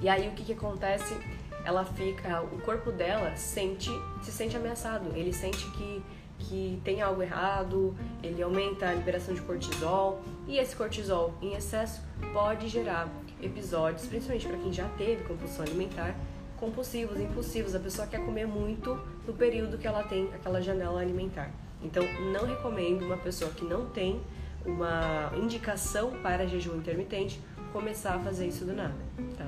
[0.00, 1.16] E aí o que, que acontece?
[1.64, 3.90] Ela fica, o corpo dela sente,
[4.22, 6.02] se sente ameaçado, ele sente que
[6.48, 12.02] que tem algo errado, ele aumenta a liberação de cortisol e esse cortisol em excesso
[12.32, 13.08] pode gerar
[13.42, 16.16] episódios, principalmente para quem já teve compulsão alimentar,
[16.58, 17.74] compulsivos, impulsivos.
[17.74, 21.50] A pessoa quer comer muito no período que ela tem aquela janela alimentar.
[21.82, 24.20] Então, não recomendo uma pessoa que não tem
[24.64, 27.40] uma indicação para jejum intermitente
[27.72, 28.94] começar a fazer isso do nada,
[29.36, 29.46] tá?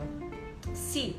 [0.74, 1.14] Se,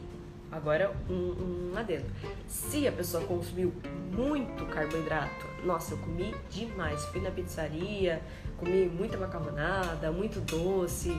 [0.52, 2.06] agora um, um adendo,
[2.48, 3.72] se a pessoa consumiu
[4.12, 8.22] muito carboidrato, nossa, eu comi demais, fui na pizzaria,
[8.58, 11.18] comi muita macarronada, muito doce,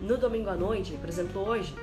[0.00, 1.74] no domingo à noite, por exemplo, hoje,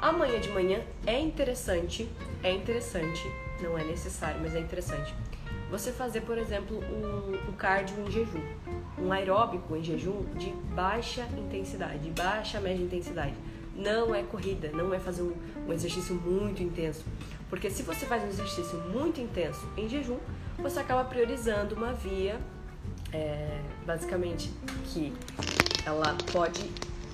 [0.00, 2.08] amanhã de manhã é interessante,
[2.42, 3.22] é interessante,
[3.60, 5.14] não é necessário, mas é interessante.
[5.70, 8.40] Você fazer, por exemplo, um, um cardio em jejum,
[8.98, 13.34] um aeróbico em jejum de baixa intensidade, baixa média intensidade.
[13.74, 15.34] não é corrida, não é fazer um,
[15.66, 17.04] um exercício muito intenso.
[17.50, 20.18] Porque se você faz um exercício muito intenso em jejum,
[20.58, 22.40] você acaba priorizando uma via,
[23.12, 24.50] é, basicamente,
[24.86, 25.12] que
[25.84, 26.70] ela pode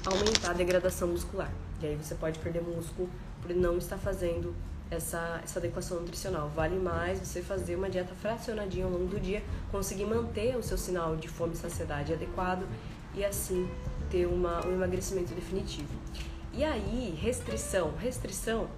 [0.06, 1.50] aumentar a degradação muscular.
[1.80, 3.08] E aí você pode perder músculo
[3.40, 4.54] por não estar fazendo
[4.90, 6.48] essa, essa adequação nutricional.
[6.48, 10.76] Vale mais você fazer uma dieta fracionadinha ao longo do dia, conseguir manter o seu
[10.76, 12.66] sinal de fome e saciedade adequado
[13.14, 13.68] e assim
[14.10, 15.88] ter uma, um emagrecimento definitivo.
[16.52, 17.94] E aí, restrição.
[17.96, 18.68] Restrição,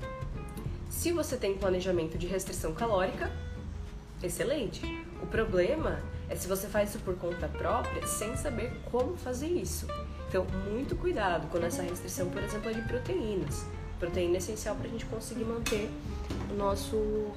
[0.89, 3.31] se você tem planejamento de restrição calórica,
[4.22, 4.83] excelente.
[5.20, 9.87] O problema é se você faz isso por conta própria sem saber como fazer isso.
[10.35, 13.64] Então, muito cuidado quando essa restrição, por exemplo, é de proteínas.
[14.01, 15.89] Proteína é essencial para a gente conseguir manter
[16.51, 17.30] o nosso.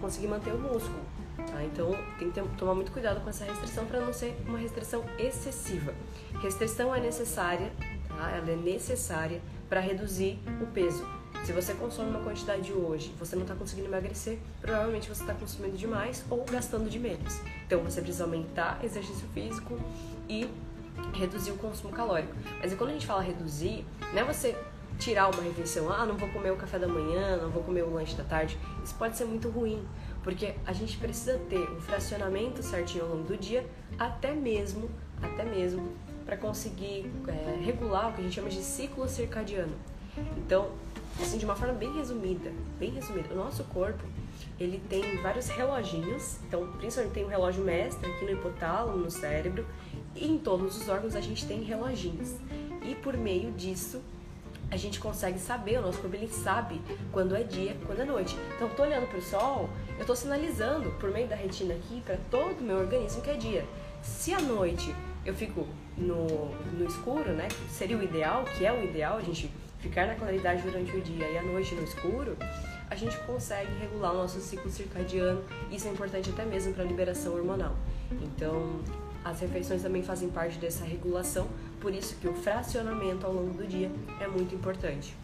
[0.00, 0.98] conseguir manter o músculo.
[1.36, 1.62] Tá?
[1.64, 5.04] Então, tem que ter, tomar muito cuidado com essa restrição para não ser uma restrição
[5.18, 5.92] excessiva.
[6.40, 7.70] Restrição é necessária,
[8.08, 8.30] tá?
[8.30, 11.06] ela é necessária para reduzir o peso.
[11.44, 15.34] Se você consome uma quantidade hoje e você não está conseguindo emagrecer, provavelmente você está
[15.34, 17.38] consumindo demais ou gastando de menos.
[17.66, 19.78] Então você precisa aumentar exercício físico
[20.28, 20.48] e
[21.12, 22.34] reduzir o consumo calórico.
[22.60, 24.56] Mas quando a gente fala reduzir, não é você
[24.98, 27.92] tirar uma refeição, ah, não vou comer o café da manhã, não vou comer o
[27.92, 28.58] lanche da tarde.
[28.82, 29.86] Isso pode ser muito ruim,
[30.22, 33.66] porque a gente precisa ter um fracionamento certinho ao longo do dia,
[33.98, 34.90] até mesmo,
[35.22, 35.92] até mesmo
[36.24, 39.74] para conseguir é, regular o que a gente chama de ciclo circadiano.
[40.36, 40.70] Então,
[41.20, 44.02] assim, de uma forma bem resumida, bem resumida, o nosso corpo
[44.58, 49.66] ele tem vários reloginhos, então principalmente tem um relógio mestre aqui no hipotálamo, no cérebro,
[50.24, 52.34] em todos os órgãos a gente tem reloginhos.
[52.82, 54.00] E por meio disso,
[54.70, 56.80] a gente consegue saber, o nosso corpo ele sabe
[57.12, 58.36] quando é dia, quando é noite.
[58.54, 62.00] Então, eu tô olhando para o sol, eu estou sinalizando por meio da retina aqui
[62.04, 63.64] para todo o meu organismo que é dia.
[64.02, 64.94] Se à noite
[65.24, 67.48] eu fico no, no escuro, né?
[67.70, 69.50] Seria o ideal, que é o ideal, a gente
[69.80, 72.36] ficar na claridade durante o dia e à noite no escuro,
[72.88, 75.44] a gente consegue regular o nosso ciclo circadiano.
[75.70, 77.74] Isso é importante até mesmo para a liberação hormonal.
[78.22, 78.80] Então,
[79.26, 81.48] as refeições também fazem parte dessa regulação,
[81.80, 85.16] por isso que o fracionamento ao longo do dia é muito importante.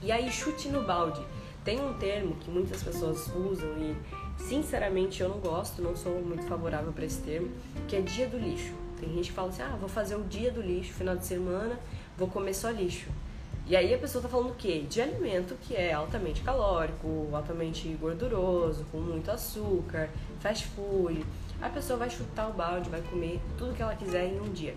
[0.00, 1.20] E aí, chute no balde.
[1.62, 3.94] Tem um termo que muitas pessoas usam e,
[4.42, 7.50] sinceramente, eu não gosto, não sou muito favorável para esse termo,
[7.86, 8.72] que é dia do lixo.
[8.98, 11.78] Tem gente que fala assim: ah, vou fazer o dia do lixo, final de semana,
[12.16, 13.10] vou comer só lixo.
[13.66, 14.84] E aí a pessoa está falando o quê?
[14.88, 20.08] De alimento que é altamente calórico, altamente gorduroso, com muito açúcar,
[20.40, 21.24] fast food
[21.60, 24.74] a pessoa vai chutar o balde, vai comer tudo que ela quiser em um dia.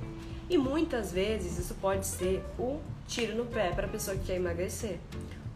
[0.49, 4.35] E muitas vezes isso pode ser um tiro no pé para a pessoa que quer
[4.35, 4.97] emagrecer.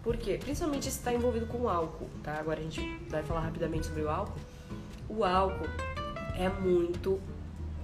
[0.03, 0.37] Por quê?
[0.41, 2.33] Principalmente se está envolvido com álcool, tá?
[2.39, 4.39] Agora a gente vai falar rapidamente sobre o álcool.
[5.07, 5.69] O álcool
[6.35, 7.21] é muito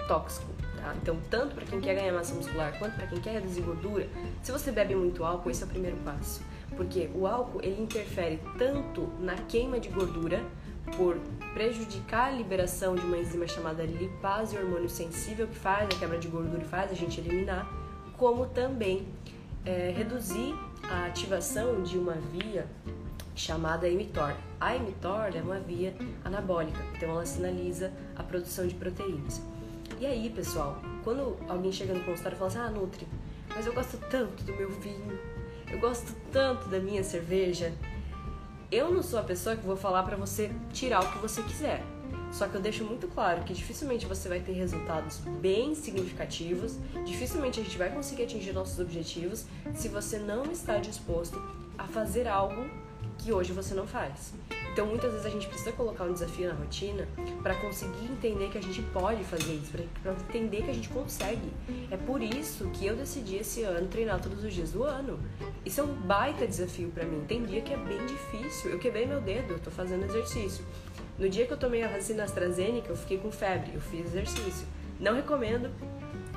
[0.07, 0.95] tóxico, tá?
[1.01, 4.07] Então, tanto para quem quer ganhar massa muscular quanto para quem quer reduzir gordura,
[4.41, 6.41] se você bebe muito álcool, esse é o primeiro passo.
[6.75, 10.43] Porque o álcool, ele interfere tanto na queima de gordura
[10.95, 11.17] por
[11.53, 16.27] prejudicar a liberação de uma enzima chamada lipase hormônio sensível, que faz a quebra de
[16.27, 17.67] gordura e faz a gente eliminar,
[18.17, 19.07] como também
[19.65, 20.53] é, reduzir
[20.89, 22.67] a ativação de uma via
[23.35, 24.33] chamada mTOR.
[24.59, 29.41] A mTOR é uma via anabólica, então ela sinaliza a produção de proteínas.
[29.99, 33.07] E aí, pessoal, quando alguém chega no consultório e fala assim: Ah, Nutri,
[33.55, 35.19] mas eu gosto tanto do meu vinho,
[35.71, 37.73] eu gosto tanto da minha cerveja,
[38.71, 41.81] eu não sou a pessoa que vou falar para você tirar o que você quiser.
[42.31, 47.59] Só que eu deixo muito claro que dificilmente você vai ter resultados bem significativos, dificilmente
[47.59, 51.41] a gente vai conseguir atingir nossos objetivos se você não está disposto
[51.77, 52.69] a fazer algo
[53.17, 54.33] que hoje você não faz.
[54.77, 57.07] Então, muitas vezes a gente precisa colocar um desafio na rotina
[57.41, 59.71] para conseguir entender que a gente pode fazer isso,
[60.03, 61.51] para entender que a gente consegue.
[61.89, 65.19] É por isso que eu decidi esse ano treinar todos os dias do ano.
[65.65, 67.25] Isso é um baita desafio para mim.
[67.27, 68.69] Tem dia que é bem difícil.
[68.69, 70.63] Eu quebrei meu dedo, eu tô fazendo exercício.
[71.17, 74.67] No dia que eu tomei a vacina AstraZeneca, eu fiquei com febre, eu fiz exercício.
[74.99, 75.71] Não recomendo,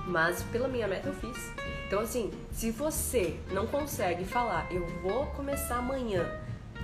[0.07, 1.53] mas pela minha meta eu fiz.
[1.87, 6.27] Então, assim, se você não consegue falar, eu vou começar amanhã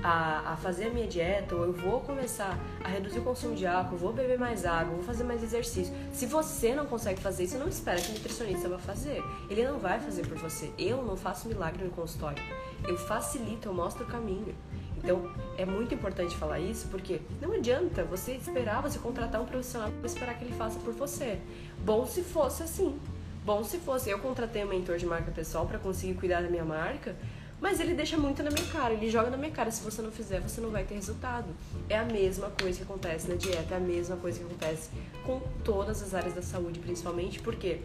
[0.03, 3.66] a, a, fazer a minha dieta, ou eu vou começar a reduzir o consumo de
[3.66, 5.94] álcool, vou beber mais água, vou fazer mais exercício.
[6.12, 9.22] Se você não consegue fazer isso, não espera que o nutricionista vá fazer.
[9.51, 10.70] Ele não vai fazer por você.
[10.78, 12.42] Eu não faço milagre no consultório.
[12.86, 14.55] Eu facilito, eu mostro o caminho.
[14.97, 19.90] Então, é muito importante falar isso porque não adianta você esperar, você contratar um profissional
[19.90, 21.38] para esperar que ele faça por você.
[21.84, 22.99] Bom se fosse assim.
[23.44, 24.11] Bom se fosse.
[24.11, 27.14] Eu contratei um mentor de marca pessoal para conseguir cuidar da minha marca,
[27.61, 29.70] mas ele deixa muito na minha cara, ele joga na minha cara.
[29.70, 31.48] Se você não fizer, você não vai ter resultado.
[31.88, 34.90] É a mesma coisa que acontece na dieta, é a mesma coisa que acontece
[35.24, 37.80] com todas as áreas da saúde, principalmente porque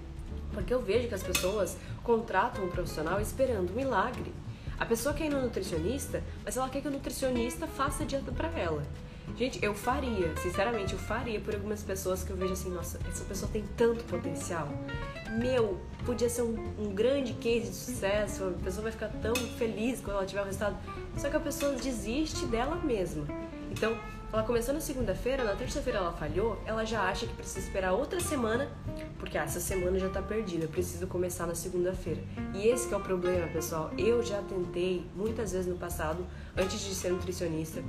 [0.54, 4.34] Porque eu vejo que as pessoas contratam um profissional esperando um milagre.
[4.78, 8.32] A pessoa quer ir no nutricionista, mas ela quer que o nutricionista faça a dieta
[8.34, 8.84] para ela.
[9.38, 13.24] Gente, eu faria, sinceramente, eu faria por algumas pessoas que eu vejo assim, nossa, essa
[13.24, 14.68] pessoa tem tanto potencial.
[15.32, 20.02] Meu, podia ser um, um grande case de sucesso, a pessoa vai ficar tão feliz
[20.02, 20.78] quando ela tiver o resultado.
[21.18, 23.26] Só que a pessoa desiste dela mesma.
[23.72, 23.98] Então,
[24.34, 28.20] ela começou na segunda-feira, na terça-feira ela falhou, ela já acha que precisa esperar outra
[28.22, 28.70] semana,
[29.20, 32.22] porque ah, essa semana já tá perdida, eu preciso começar na segunda-feira.
[32.54, 33.92] E esse é o problema, pessoal.
[33.98, 36.26] Eu já tentei muitas vezes no passado,
[36.56, 37.84] antes de ser nutricionista,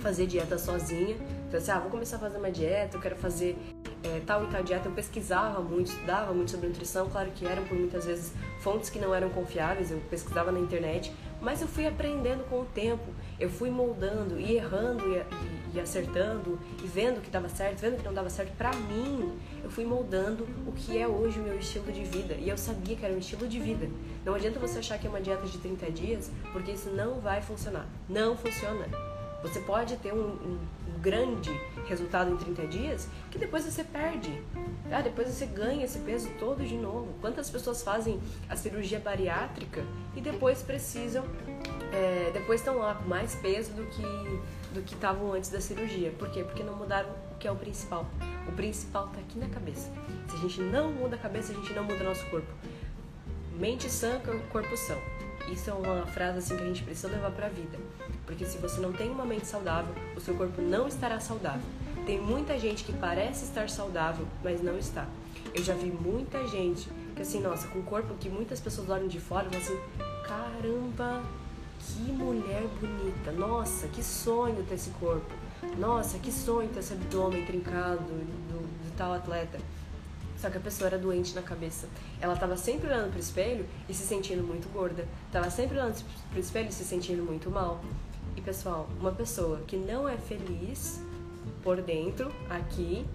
[0.00, 1.16] fazer dieta sozinha.
[1.48, 3.56] Então, assim, ah, vou começar a fazer uma dieta, eu quero fazer
[4.02, 4.88] é, tal e tal dieta.
[4.88, 8.98] Eu pesquisava muito, estudava muito sobre nutrição, claro que eram por muitas vezes fontes que
[8.98, 13.04] não eram confiáveis, eu pesquisava na internet, mas eu fui aprendendo com o tempo,
[13.38, 17.98] eu fui moldando e errando e, e, e acertando e vendo que dava certo, vendo
[17.98, 18.56] que não dava certo.
[18.56, 22.48] Para mim, eu fui moldando o que é hoje o meu estilo de vida e
[22.48, 23.88] eu sabia que era um estilo de vida.
[24.24, 27.42] Não adianta você achar que é uma dieta de 30 dias, porque isso não vai
[27.42, 27.86] funcionar.
[28.08, 29.13] Não funciona.
[29.44, 31.50] Você pode ter um, um, um, grande
[31.86, 34.42] resultado em 30 dias que depois você perde.
[34.90, 37.12] Ah, depois você ganha esse peso todo de novo.
[37.20, 38.18] Quantas pessoas fazem
[38.48, 39.84] a cirurgia bariátrica
[40.16, 41.26] e depois precisam,
[41.92, 46.10] é, depois estão lá com mais peso do que do que estavam antes da cirurgia.
[46.18, 46.42] Por quê?
[46.42, 48.06] Porque não mudaram o que é o principal.
[48.48, 49.90] O principal está aqui na cabeça.
[50.28, 52.52] Se a gente não muda a cabeça, a gente não muda nosso corpo.
[53.52, 54.20] Mente sã,
[54.50, 54.98] corpo são.
[55.52, 57.78] Isso é uma frase assim que a gente precisa levar para a vida.
[58.26, 61.66] Porque se você não tem uma mente saudável, o seu corpo não estará saudável.
[62.06, 65.06] Tem muita gente que parece estar saudável, mas não está.
[65.54, 69.06] Eu já vi muita gente que assim, nossa, com um corpo que muitas pessoas olham
[69.06, 71.22] de fora e falam assim, caramba,
[71.78, 75.32] que mulher bonita, nossa, que sonho ter esse corpo,
[75.78, 79.58] nossa, que sonho ter esse abdômen trincado do, do tal atleta.
[80.38, 81.88] Só que a pessoa era doente na cabeça.
[82.20, 85.06] Ela estava sempre olhando pro espelho e se sentindo muito gorda.
[85.32, 87.80] Tava sempre olhando pro espelho e se sentindo muito mal.
[88.36, 91.00] E pessoal, uma pessoa que não é feliz
[91.62, 93.06] por dentro, aqui,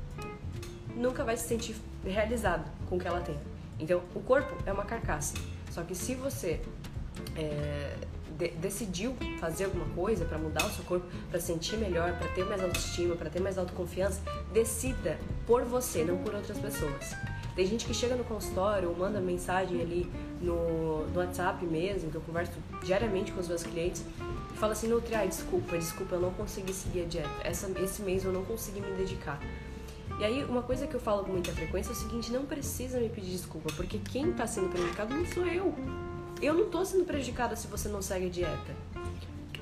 [0.95, 3.38] nunca vai se sentir realizado com o que ela tem.
[3.80, 5.36] Então, o corpo é uma carcaça.
[5.72, 6.61] Só que se você
[7.36, 7.95] é,
[8.38, 12.45] de, decidiu fazer alguma coisa para mudar o seu corpo, para sentir melhor, para ter
[12.45, 14.22] mais autoestima, para ter mais autoconfiança,
[14.53, 17.13] decida por você, não por outras pessoas.
[17.55, 20.09] Tem gente que chega no consultório ou manda mensagem ali
[20.41, 22.53] no, no WhatsApp mesmo, que eu converso
[22.84, 24.01] diariamente com os meus clientes,
[24.60, 27.30] fala assim, Nutri, ai, desculpa, desculpa, eu não consegui seguir a dieta.
[27.43, 29.39] Essa, esse mês eu não consegui me dedicar.
[30.20, 32.99] E aí, uma coisa que eu falo com muita frequência é o seguinte, não precisa
[32.99, 35.74] me pedir desculpa, porque quem está sendo prejudicado não sou eu.
[36.41, 38.76] Eu não tô sendo prejudicada se você não segue a dieta.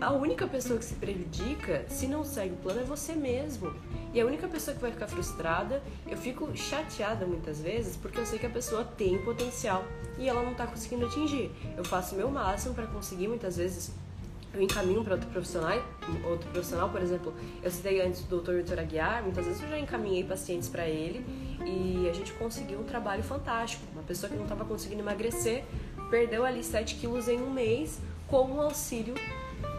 [0.01, 3.73] A única pessoa que se prejudica se não segue o plano é você mesmo.
[4.13, 8.25] E a única pessoa que vai ficar frustrada, eu fico chateada muitas vezes porque eu
[8.25, 9.83] sei que a pessoa tem potencial
[10.17, 11.51] e ela não está conseguindo atingir.
[11.75, 13.91] Eu faço o meu máximo para conseguir, muitas vezes
[14.57, 15.79] eu encaminho para outro profissional,
[16.25, 18.53] outro profissional, por exemplo, eu citei antes o Dr.
[18.53, 21.23] Vitor Aguiar, muitas vezes eu já encaminhei pacientes para ele
[21.63, 23.83] e a gente conseguiu um trabalho fantástico.
[23.93, 25.63] Uma pessoa que não estava conseguindo emagrecer
[26.09, 29.13] perdeu ali 7 quilos em um mês com um auxílio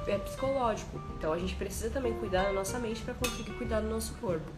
[0.07, 1.01] é, psicológico.
[1.19, 4.51] Então a gente precisa também cuidar da nossa mente para conseguir cuidar do nosso corpo.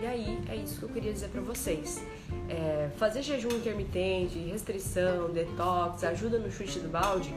[0.00, 2.00] E aí é isso que eu queria dizer para vocês.
[2.48, 7.34] É, fazer jejum intermitente, restrição, detox, ajuda no chute do balde,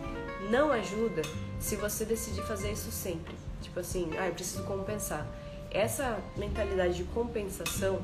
[0.50, 1.22] não ajuda
[1.60, 3.36] se você decidir fazer isso sempre.
[3.62, 5.26] Tipo assim, ah, eu preciso compensar.
[5.70, 8.02] Essa mentalidade de compensação,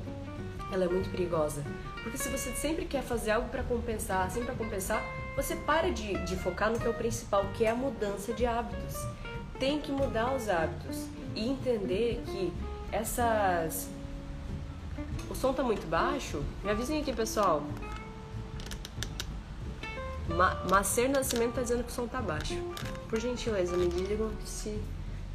[0.71, 1.63] ela é muito perigosa.
[2.03, 5.03] Porque se você sempre quer fazer algo para compensar, sempre para compensar,
[5.35, 8.45] você para de, de focar no que é o principal, que é a mudança de
[8.45, 8.95] hábitos.
[9.59, 12.53] Tem que mudar os hábitos e entender que
[12.91, 13.89] essas.
[15.29, 16.41] O som tá muito baixo?
[16.63, 17.61] Me avisem aqui, pessoal.
[20.29, 22.55] Ma Macer Nascimento tá dizendo que o som tá baixo.
[23.09, 24.79] Por gentileza, me digam se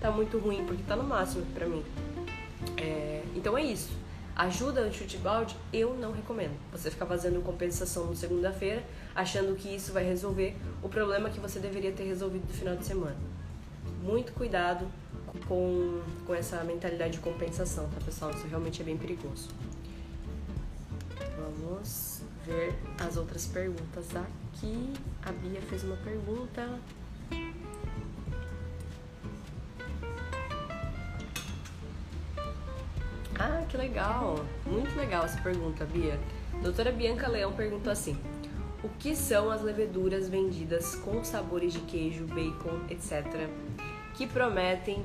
[0.00, 1.84] tá muito ruim, porque tá no máximo pra mim.
[2.76, 3.90] É, então é isso.
[4.34, 6.56] Ajuda anti-balde, eu não recomendo.
[6.72, 8.82] Você ficar fazendo compensação no segunda-feira,
[9.14, 12.84] achando que isso vai resolver o problema que você deveria ter resolvido no final de
[12.86, 13.16] semana.
[14.02, 14.86] Muito cuidado
[15.46, 18.30] com, com essa mentalidade de compensação, tá pessoal?
[18.30, 19.48] Isso realmente é bem perigoso.
[21.36, 22.11] Vamos
[22.44, 24.92] ver as outras perguntas aqui.
[25.24, 26.78] A Bia fez uma pergunta.
[33.38, 34.44] Ah, que legal!
[34.66, 36.18] Muito legal essa pergunta, Bia.
[36.62, 38.16] Doutora Bianca Leão perguntou assim:
[38.82, 43.48] O que são as leveduras vendidas com sabores de queijo, bacon, etc.,
[44.14, 45.04] que prometem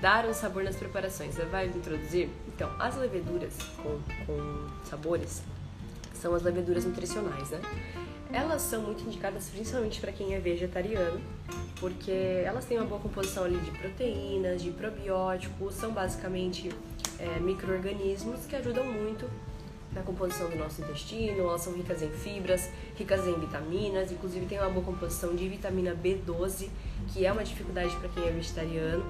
[0.00, 1.34] dar um sabor nas preparações?
[1.34, 2.30] Você vai introduzir?
[2.48, 5.42] Então, as leveduras com, com sabores
[6.24, 7.60] são as leveduras nutricionais, né?
[8.32, 11.20] Elas são muito indicadas principalmente para quem é vegetariano,
[11.78, 16.70] porque elas têm uma boa composição ali de proteínas, de probióticos, são basicamente
[17.18, 19.28] é, micro-organismos que ajudam muito
[19.92, 24.58] na composição do nosso intestino, elas são ricas em fibras, ricas em vitaminas, inclusive tem
[24.58, 26.70] uma boa composição de vitamina B12,
[27.12, 29.04] que é uma dificuldade para quem é vegetariano.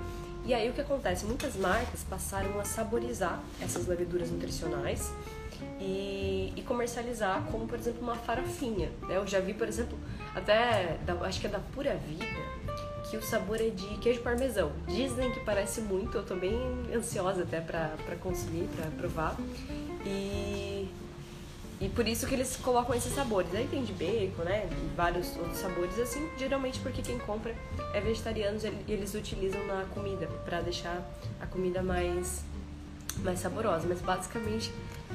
[0.44, 1.24] E aí o que acontece?
[1.24, 5.10] Muitas marcas passaram a saborizar essas leveduras nutricionais
[5.80, 8.90] e, e comercializar como, por exemplo, uma farofinha.
[9.02, 9.16] Né?
[9.16, 9.98] Eu já vi, por exemplo,
[10.34, 12.24] até, da, acho que é da Pura Vida,
[13.08, 14.72] que o sabor é de queijo parmesão.
[14.86, 16.58] Dizem que parece muito, eu tô bem
[16.94, 19.36] ansiosa até para consumir, para provar.
[20.04, 20.88] E,
[21.80, 23.54] e por isso que eles colocam esses sabores.
[23.54, 24.68] Aí tem de bacon, né?
[24.70, 27.54] E vários outros sabores assim, geralmente porque quem compra
[27.92, 31.02] é vegetariano e eles utilizam na comida para deixar
[31.40, 32.42] a comida mais
[33.22, 34.72] mais saborosa, mas basicamente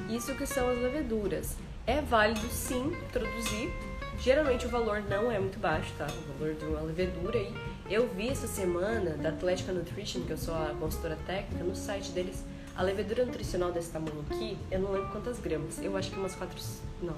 [0.08, 1.56] isso que são as leveduras.
[1.86, 3.72] É válido sim produzir.
[4.18, 6.06] Geralmente o valor não é muito baixo, tá?
[6.06, 7.54] O valor de uma levedura aí.
[7.88, 12.10] Eu vi essa semana da Atlética Nutrition, que eu sou a consultora técnica, no site
[12.10, 12.44] deles,
[12.76, 15.82] a levedura nutricional desse tamanho aqui, eu não lembro quantas gramas.
[15.82, 16.58] Eu acho que umas 4.
[17.02, 17.16] Não.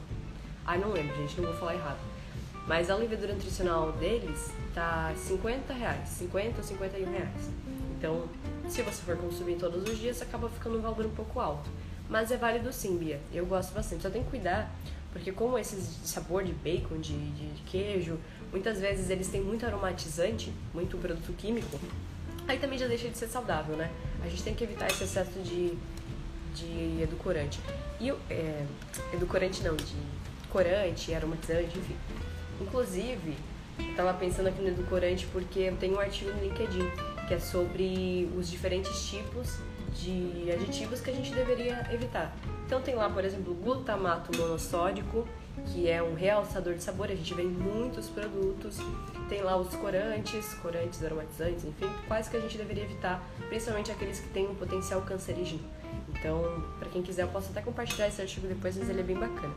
[0.65, 1.99] Ai, não lembro, gente, não vou falar errado.
[2.67, 7.51] Mas a levedura nutricional deles tá 50 reais, 50 ou 51 reais.
[7.99, 8.29] Então,
[8.69, 11.69] se você for consumir todos os dias, acaba ficando um valor um pouco alto.
[12.09, 13.21] Mas é válido sim, Bia.
[13.33, 14.03] Eu gosto bastante.
[14.03, 14.71] Só tem que cuidar,
[15.13, 18.19] porque como esses sabor de bacon, de, de, de queijo,
[18.51, 21.79] muitas vezes eles têm muito aromatizante, muito produto químico,
[22.47, 23.91] aí também já deixa de ser saudável, né?
[24.23, 25.77] A gente tem que evitar esse excesso de,
[26.55, 27.61] de edulcorante.
[28.01, 28.65] E é,
[29.13, 29.97] edulcorante não, de
[30.51, 31.97] corante, aromatizante, enfim.
[32.61, 33.37] Inclusive,
[33.79, 36.91] eu tava pensando aqui no edulcorante porque eu tenho um artigo no LinkedIn
[37.27, 39.59] que é sobre os diferentes tipos
[39.95, 42.35] de aditivos que a gente deveria evitar.
[42.67, 45.27] Então tem lá, por exemplo, glutamato monossódico,
[45.67, 48.79] que é um realçador de sabor, a gente vê em muitos produtos.
[49.29, 54.21] Tem lá os corantes, corantes aromatizantes, enfim, quais que a gente deveria evitar, principalmente aqueles
[54.21, 55.63] que têm um potencial cancerígeno.
[56.09, 59.17] Então, para quem quiser, eu posso até compartilhar esse artigo depois, mas ele é bem
[59.17, 59.55] bacana.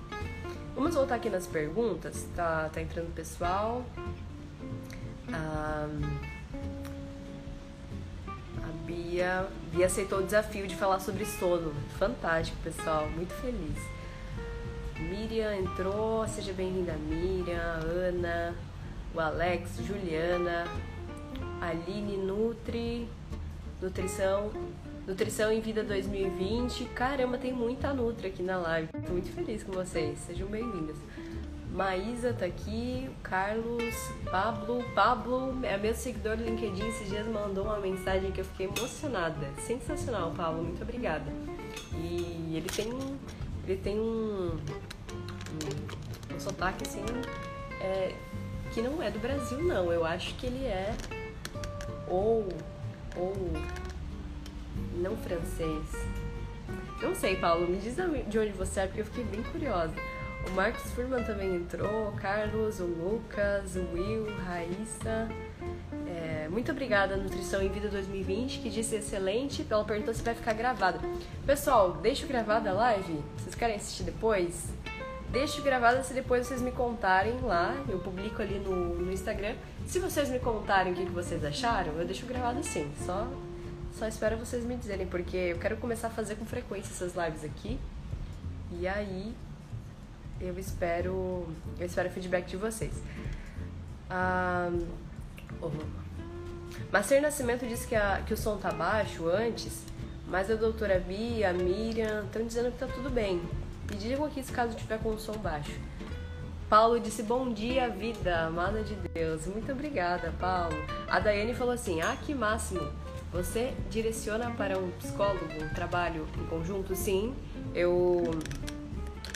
[0.76, 3.86] Vamos voltar aqui nas perguntas, tá, tá entrando o pessoal.
[5.32, 5.88] Ah,
[8.86, 11.74] Bia, Bia aceitou o desafio de falar sobre sono.
[12.00, 13.10] Fantástico, pessoal.
[13.10, 13.78] Muito feliz.
[14.98, 16.26] Miriam entrou.
[16.30, 18.56] Seja bem-vinda, Miriam, Ana,
[19.14, 20.64] o Alex, Juliana,
[21.60, 23.10] Aline Nutri,
[23.82, 24.50] Nutrição,
[25.06, 26.86] Nutrição em Vida 2020.
[26.96, 28.88] Caramba, tem muita Nutri aqui na live.
[29.06, 30.18] Tô muito feliz com vocês.
[30.20, 30.96] Sejam bem-vindas.
[31.76, 33.94] Maísa tá aqui, Carlos,
[34.32, 34.82] Pablo.
[34.96, 39.46] Pablo é meu seguidor do LinkedIn, esses dias mandou uma mensagem que eu fiquei emocionada.
[39.60, 41.30] Sensacional, Pablo, muito obrigada.
[41.94, 42.90] E ele tem,
[43.68, 44.58] ele tem um,
[45.52, 47.04] um, um sotaque assim,
[47.82, 48.16] é,
[48.74, 49.92] que não é do Brasil, não.
[49.92, 50.96] Eu acho que ele é
[52.08, 52.48] ou,
[53.18, 53.34] ou
[54.96, 55.84] não francês.
[57.02, 59.94] Não sei, Paulo, me diz de onde você é, porque eu fiquei bem curiosa.
[60.48, 65.28] O Marcos Furman também entrou, o Carlos, o Lucas, o Will, Raíssa.
[66.08, 69.66] É, muito obrigada, Nutrição em Vida 2020, que disse excelente.
[69.70, 71.00] Ela perguntou se vai ficar gravada.
[71.46, 73.22] Pessoal, deixo gravada a live?
[73.38, 74.70] Vocês querem assistir depois?
[75.32, 77.76] Deixo gravada se depois vocês me contarem lá.
[77.90, 79.56] Eu publico ali no, no Instagram.
[79.86, 82.90] Se vocês me contarem o que, que vocês acharam, eu deixo gravada sim.
[83.06, 83.28] Só,
[83.92, 87.44] só espero vocês me dizerem, porque eu quero começar a fazer com frequência essas lives
[87.44, 87.80] aqui.
[88.80, 89.34] E aí
[90.40, 91.48] eu espero,
[91.80, 92.94] eu espero feedback de vocês.
[94.10, 94.72] Ah,
[95.62, 95.72] oh.
[96.92, 99.84] Master Nascimento disse que, a, que o som tá baixo antes,
[100.28, 103.42] mas a doutora Bia, a Miriam estão dizendo que tá tudo bem.
[103.92, 105.72] E digam aqui se caso tiver com o som baixo.
[106.68, 109.46] Paulo disse bom dia, vida, amada de Deus.
[109.46, 110.76] Muito obrigada, Paulo.
[111.08, 112.82] A Daiane falou assim: ah, que máximo.
[113.32, 116.96] Você direciona para um psicólogo um trabalho em conjunto?
[116.96, 117.36] Sim,
[117.74, 118.24] eu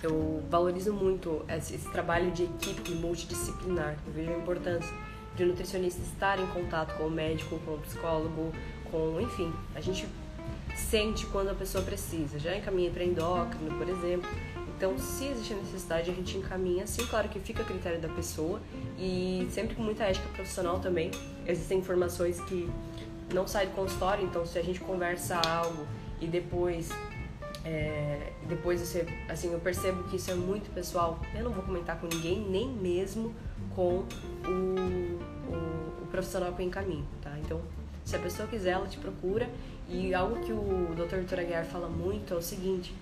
[0.03, 3.97] eu valorizo muito esse, esse trabalho de equipe multidisciplinar.
[4.05, 4.93] Eu vejo a importância
[5.35, 8.53] de um nutricionista estar em contato com o médico, com o psicólogo,
[8.91, 10.07] com, enfim, a gente
[10.75, 12.39] sente quando a pessoa precisa.
[12.39, 14.29] Já encaminha para endócrino, por exemplo.
[14.75, 18.61] Então, se existe necessidade, a gente encaminha, sim, claro que fica a critério da pessoa
[18.97, 21.11] e sempre com muita ética profissional também.
[21.45, 22.69] Existem informações que
[23.33, 25.85] não saem do consultório, então se a gente conversa algo
[26.21, 26.89] e depois
[27.65, 31.19] é, depois você, assim, eu percebo que isso é muito pessoal.
[31.35, 33.33] Eu não vou comentar com ninguém, nem mesmo
[33.75, 34.07] com o,
[34.47, 37.37] o, o profissional que eu encaminho, tá?
[37.39, 37.61] Então,
[38.05, 39.49] se a pessoa quiser, ela te procura.
[39.87, 41.17] E algo que o Dr.
[41.17, 42.93] Vitor Aguiar fala muito é o seguinte: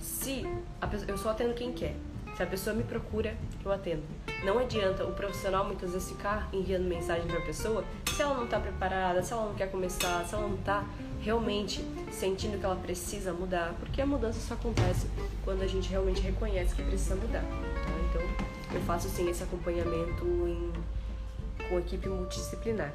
[0.00, 0.44] se
[0.80, 1.94] a pessoa, eu só atendo quem quer.
[2.36, 4.02] Se a pessoa me procura, eu atendo.
[4.44, 7.82] Não adianta o profissional muitas vezes ficar enviando mensagem para a pessoa
[8.16, 10.84] se ela não está preparada, se ela não quer começar, se ela não está
[11.26, 15.08] realmente sentindo que ela precisa mudar, porque a mudança só acontece
[15.44, 17.42] quando a gente realmente reconhece que precisa mudar.
[17.42, 17.90] Tá?
[18.08, 18.22] Então,
[18.72, 20.72] eu faço sim esse acompanhamento em,
[21.68, 22.92] com equipe multidisciplinar.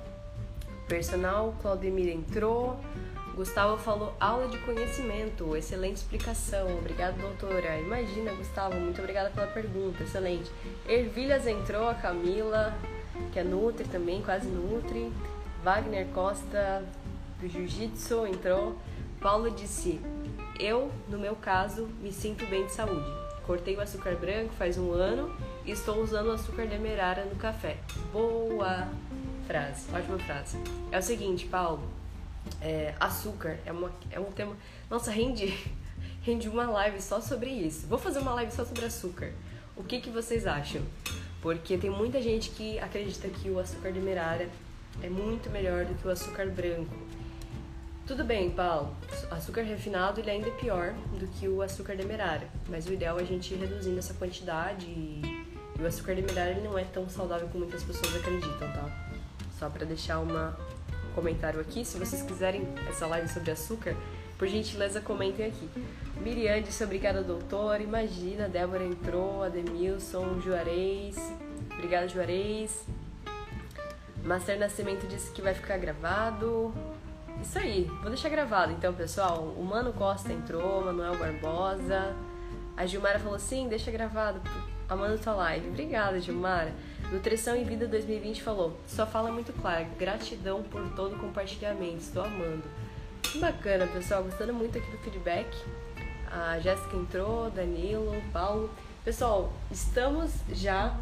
[0.87, 2.79] Personal, Claudemir entrou.
[3.35, 6.77] Gustavo falou aula de conhecimento, excelente explicação.
[6.77, 7.79] Obrigada, doutora.
[7.79, 10.49] Imagina, Gustavo, muito obrigada pela pergunta, excelente.
[10.87, 12.73] Ervilhas entrou, a Camila,
[13.33, 15.11] que é Nutri também, quase Nutri.
[15.63, 16.83] Wagner Costa,
[17.41, 18.77] do Jiu-Jitsu, entrou.
[19.19, 19.99] Paulo disse:
[20.59, 23.09] Eu, no meu caso, me sinto bem de saúde.
[23.45, 25.35] Cortei o açúcar branco faz um ano
[25.65, 27.77] e estou usando o açúcar demerara no café.
[28.13, 28.87] Boa
[29.47, 30.57] frase, ótima frase.
[30.91, 31.81] É o seguinte, Paulo
[32.61, 34.55] é, açúcar é, uma, é um tema.
[34.89, 35.53] Nossa, rende,
[36.21, 37.87] rende uma live só sobre isso.
[37.87, 39.31] Vou fazer uma live só sobre açúcar.
[39.75, 40.81] O que, que vocês acham?
[41.41, 44.47] Porque tem muita gente que acredita que o açúcar demerara
[45.01, 46.95] é muito melhor do que o açúcar branco.
[48.11, 48.93] Tudo bem, Paulo.
[49.31, 53.21] Açúcar refinado ele ainda é pior do que o açúcar demerara, mas o ideal é
[53.21, 55.21] a gente ir reduzindo essa quantidade e,
[55.79, 58.89] e o açúcar demerara ele não é tão saudável como muitas pessoas acreditam, tá?
[59.57, 60.57] Só para deixar uma
[61.15, 61.85] comentário aqui.
[61.85, 63.95] Se vocês quiserem essa live sobre açúcar,
[64.37, 65.69] por gentileza comentem aqui.
[66.19, 67.79] Miriam disse obrigada, doutor.
[67.79, 71.15] Imagina, Débora entrou, Ademilson, Juarez.
[71.75, 72.85] Obrigada, Juarez.
[74.21, 76.73] Master Nascimento disse que vai ficar gravado.
[77.41, 79.53] Isso aí, vou deixar gravado então, pessoal.
[79.57, 82.15] O Mano Costa entrou, Manuel Barbosa.
[82.77, 84.41] A Gilmara falou sim, deixa gravado.
[84.87, 85.69] Amando tua live.
[85.69, 86.73] Obrigada, Gilmara.
[87.11, 92.23] Nutrição em Vida 2020 falou: só fala muito claro, gratidão por todo o compartilhamento, estou
[92.23, 92.63] amando.
[93.21, 95.47] Que bacana, pessoal, gostando muito aqui do feedback.
[96.31, 98.69] A Jéssica entrou, Danilo, Paulo.
[99.03, 100.95] Pessoal, estamos já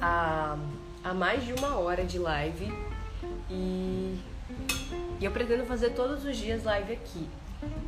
[0.00, 0.56] a,
[1.02, 2.72] a mais de uma hora de live
[3.50, 4.18] e,
[5.20, 7.28] e eu pretendo fazer todos os dias live aqui.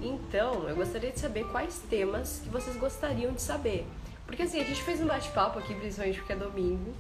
[0.03, 3.87] Então, eu gostaria de saber quais temas que vocês gostariam de saber.
[4.27, 6.95] Porque assim, a gente fez um bate-papo aqui, principalmente porque é domingo,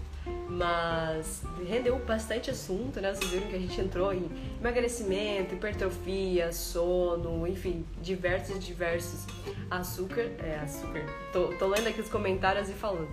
[0.49, 3.15] mas rendeu bastante assunto, né?
[3.15, 4.29] Vocês viram que a gente entrou em
[4.61, 9.27] emagrecimento, hipertrofia, sono, enfim, diversos, diversos
[9.71, 10.29] açúcar.
[10.41, 11.05] É, açúcar.
[11.33, 13.09] Tô, tô lendo aqui os comentários e falando.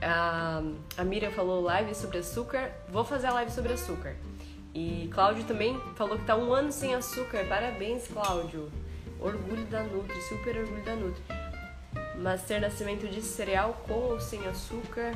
[0.00, 0.60] A,
[0.96, 4.16] a Miriam falou live sobre açúcar, vou fazer a live sobre açúcar.
[4.74, 7.44] E Cláudio também falou que tá um ano sem açúcar.
[7.48, 8.70] Parabéns, Cláudio.
[9.20, 11.22] Orgulho da Nutri, super orgulho da Nutri.
[12.18, 15.12] Master Nascimento de cereal com ou sem açúcar.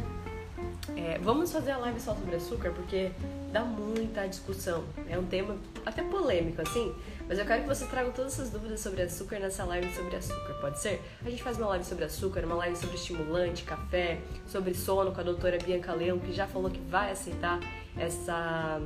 [0.96, 3.10] É, vamos fazer a live só sobre açúcar porque
[3.52, 4.84] dá muita discussão.
[5.08, 6.94] É um tema até polêmico, assim.
[7.28, 10.54] Mas eu quero que vocês tragam todas essas dúvidas sobre açúcar nessa live sobre açúcar,
[10.60, 11.02] pode ser?
[11.24, 15.20] A gente faz uma live sobre açúcar, uma live sobre estimulante, café, sobre sono com
[15.20, 17.58] a doutora Bianca Leão, que já falou que vai aceitar
[17.98, 18.80] essa,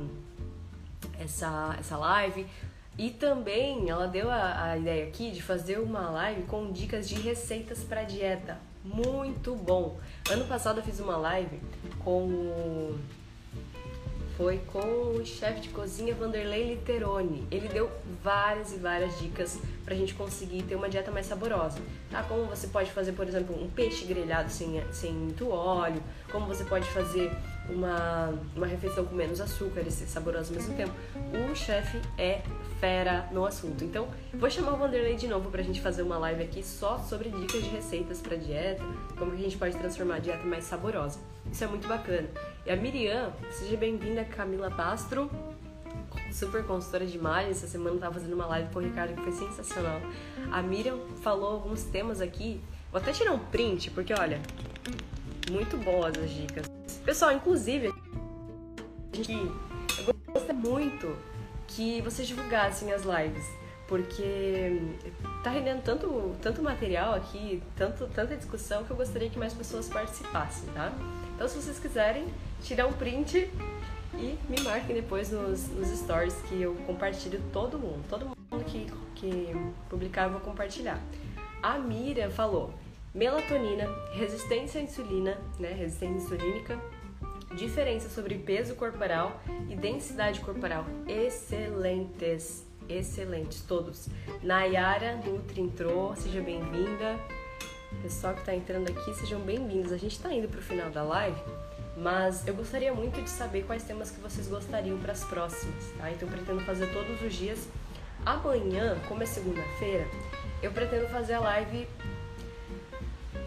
[1.23, 2.45] essa, essa live.
[2.97, 7.15] E também ela deu a, a ideia aqui de fazer uma live com dicas de
[7.15, 8.57] receitas para dieta.
[8.83, 9.97] Muito bom!
[10.29, 11.59] Ano passado eu fiz uma live
[12.03, 12.99] com o
[14.41, 17.47] foi com o chefe de cozinha Vanderlei Literoni.
[17.51, 17.91] Ele deu
[18.23, 21.77] várias e várias dicas pra gente conseguir ter uma dieta mais saborosa.
[22.09, 22.23] Tá?
[22.23, 26.63] Como você pode fazer, por exemplo, um peixe grelhado sem, sem muito óleo, como você
[26.63, 27.31] pode fazer
[27.71, 30.93] uma, uma refeição com menos açúcar e ser saboroso ao mesmo tempo.
[31.51, 32.41] O chefe é
[32.79, 33.83] fera no assunto.
[33.83, 37.29] Então, vou chamar o Vanderlei de novo pra gente fazer uma live aqui só sobre
[37.29, 38.83] dicas de receitas para dieta,
[39.17, 41.19] como que a gente pode transformar a dieta mais saborosa.
[41.51, 42.27] Isso é muito bacana.
[42.65, 45.29] E a Miriam, seja bem-vinda, Camila Pastro,
[46.31, 47.51] super consultora de imagem.
[47.51, 50.01] Essa semana eu tava fazendo uma live com o Ricardo que foi sensacional.
[50.51, 52.61] A Miriam falou alguns temas aqui.
[52.91, 54.41] Vou até tirar um print, porque olha,
[55.49, 56.80] muito boas as dicas.
[57.05, 57.91] Pessoal, inclusive,
[59.11, 61.17] gente, eu gosto muito
[61.67, 63.43] que vocês divulgassem as lives,
[63.87, 64.79] porque
[65.43, 69.89] tá rendendo tanto, tanto material aqui, tanto, tanta discussão que eu gostaria que mais pessoas
[69.89, 70.93] participassem, tá?
[71.35, 72.25] Então, se vocês quiserem,
[72.61, 73.49] tirar um print
[74.13, 78.05] e me marquem depois nos, nos stories que eu compartilho todo mundo.
[78.07, 79.47] Todo mundo que, que
[79.89, 80.99] publicar eu vou compartilhar.
[81.63, 82.73] A Miriam falou
[83.13, 86.79] melatonina, resistência à insulina, né, resistência insulínica,
[87.55, 90.85] diferença sobre peso corporal e densidade corporal.
[91.07, 94.07] Excelentes, excelentes todos.
[94.41, 97.19] Nayara Nutri entrou, seja bem-vinda.
[98.01, 99.91] Pessoal que está entrando aqui, sejam bem-vindos.
[99.91, 101.39] A gente está indo para o final da live,
[101.97, 106.09] mas eu gostaria muito de saber quais temas que vocês gostariam para as próximas, tá?
[106.09, 107.67] Então eu pretendo fazer todos os dias.
[108.25, 110.07] Amanhã, como é segunda-feira,
[110.61, 111.87] eu pretendo fazer a live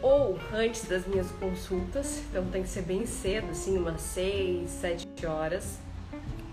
[0.05, 5.27] ou antes das minhas consultas, então tem que ser bem cedo, assim, umas 6, 7
[5.27, 5.79] horas,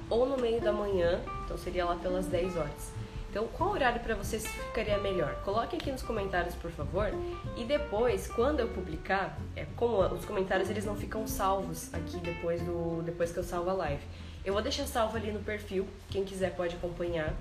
[0.09, 2.93] ou no meio da manhã, então seria lá pelas 10 horas.
[3.29, 5.35] Então, qual horário para vocês ficaria melhor?
[5.43, 7.11] Coloque aqui nos comentários, por favor.
[7.57, 12.61] E depois, quando eu publicar, é, como os comentários eles não ficam salvos aqui depois
[12.61, 14.03] do depois que eu salvo a live.
[14.45, 17.33] Eu vou deixar salvo ali no perfil, quem quiser pode acompanhar.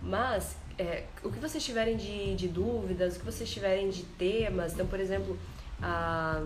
[0.00, 4.72] Mas é, o que vocês tiverem de, de dúvidas, o que vocês tiverem de temas,
[4.72, 5.38] então, por exemplo,
[5.82, 6.42] a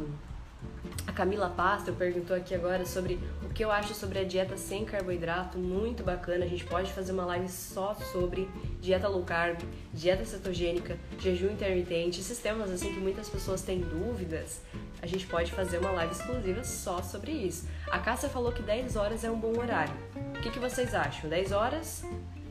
[1.07, 4.85] a Camila Pastor perguntou aqui agora sobre o que eu acho sobre a dieta sem
[4.85, 6.45] carboidrato, muito bacana.
[6.45, 8.49] A gente pode fazer uma live só sobre
[8.81, 9.61] dieta low carb,
[9.93, 14.61] dieta cetogênica, jejum intermitente, sistemas assim que muitas pessoas têm dúvidas.
[15.03, 17.69] A gente pode fazer uma live exclusiva só sobre isso.
[17.91, 19.95] A Cássia falou que 10 horas é um bom horário.
[20.37, 21.29] O que, que vocês acham?
[21.29, 22.03] 10 horas?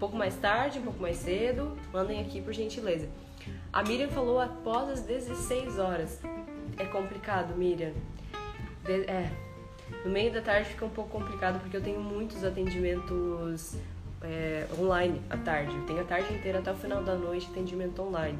[0.03, 1.77] Pouco mais tarde, um pouco mais cedo?
[1.93, 3.07] Mandem aqui por gentileza.
[3.71, 6.19] A Miriam falou após as 16 horas.
[6.77, 7.93] É complicado, Miriam.
[8.84, 9.31] De, é,
[10.03, 13.77] no meio da tarde fica um pouco complicado porque eu tenho muitos atendimentos
[14.21, 15.73] é, online à tarde.
[15.73, 18.38] Eu tenho a tarde inteira até o final da noite atendimento online.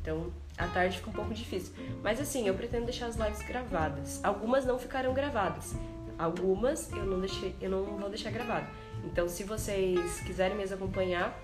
[0.00, 1.74] Então, à tarde fica um pouco difícil.
[2.02, 4.24] Mas assim, eu pretendo deixar as lives gravadas.
[4.24, 5.74] Algumas não ficarão gravadas.
[6.18, 8.66] Algumas eu não deixei, eu não vou deixar gravado.
[9.04, 11.38] Então, se vocês quiserem mesmo acompanhar,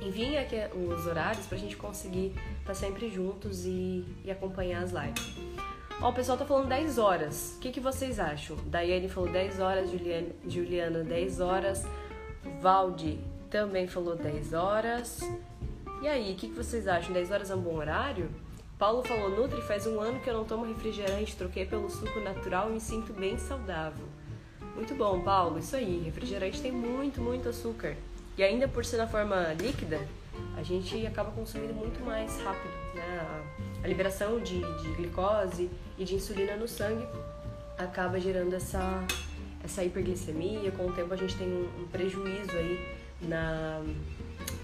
[0.00, 5.36] enviem aqui os horários pra gente conseguir estar sempre juntos e, e acompanhar as lives.
[6.00, 7.54] Ó, o pessoal tá falando 10 horas.
[7.56, 8.56] O que, que vocês acham?
[8.66, 11.84] Daiane falou 10 horas, Juliana, Juliana 10 horas,
[12.60, 13.18] Valdi
[13.50, 15.20] também falou 10 horas.
[16.00, 17.12] E aí, o que, que vocês acham?
[17.12, 18.30] 10 horas é um bom horário?
[18.78, 22.70] Paulo falou, Nutri, faz um ano que eu não tomo refrigerante, troquei pelo suco natural
[22.70, 24.06] e me sinto bem saudável.
[24.74, 26.02] Muito bom, Paulo, isso aí.
[26.04, 27.96] Refrigerante tem muito, muito açúcar.
[28.36, 30.00] E ainda por ser na forma líquida,
[30.56, 33.44] a gente acaba consumindo muito mais rápido, né?
[33.82, 37.06] A liberação de, de glicose e de insulina no sangue
[37.76, 39.04] acaba gerando essa,
[39.64, 40.70] essa hiperglicemia.
[40.72, 43.82] Com o tempo a gente tem um, um prejuízo aí na,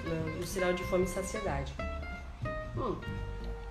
[0.05, 1.73] na, no sinal de fome e saciedade.
[2.77, 2.97] Hum,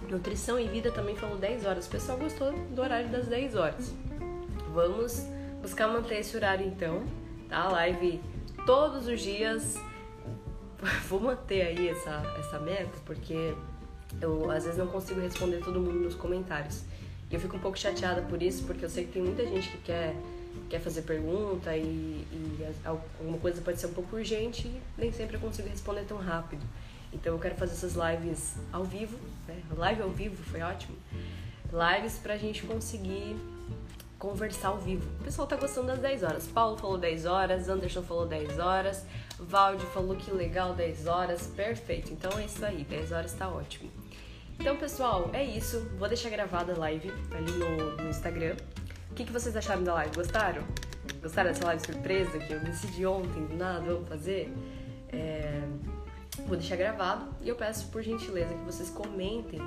[0.10, 1.88] nutrição e vida também falou 10 horas.
[1.88, 3.94] O pessoal gostou do horário das 10 horas.
[4.74, 5.26] Vamos
[5.66, 7.04] buscar manter esse horário então,
[7.50, 7.68] tá?
[7.70, 8.22] Live
[8.68, 9.76] todos os dias
[11.10, 13.56] vou manter aí essa, essa meta, porque
[14.22, 16.84] eu às vezes não consigo responder todo mundo nos comentários.
[17.32, 19.68] E eu fico um pouco chateada por isso, porque eu sei que tem muita gente
[19.70, 20.16] que quer,
[20.70, 21.82] quer fazer pergunta e,
[22.32, 26.20] e alguma coisa pode ser um pouco urgente e nem sempre eu consigo responder tão
[26.20, 26.62] rápido.
[27.12, 29.18] Então eu quero fazer essas lives ao vivo,
[29.48, 29.60] né?
[29.76, 30.96] Live ao vivo foi ótimo.
[31.74, 33.36] Lives pra gente conseguir
[34.26, 35.08] conversar ao vivo.
[35.20, 36.48] O pessoal tá gostando das 10 horas.
[36.48, 39.06] Paulo falou 10 horas, Anderson falou 10 horas,
[39.40, 42.12] Valde falou que legal 10 horas, perfeito.
[42.12, 43.92] Então é isso aí, 10 horas tá ótimo.
[44.60, 45.80] Então, pessoal, é isso.
[46.00, 48.56] Vou deixar gravada a live ali no, no Instagram.
[49.12, 50.16] O que, que vocês acharam da live?
[50.16, 50.64] Gostaram?
[51.22, 54.52] Gostaram dessa live surpresa que eu decidi ontem, do nada, vamos fazer?
[55.10, 55.62] É...
[56.48, 59.60] Vou deixar gravado e eu peço por gentileza que vocês comentem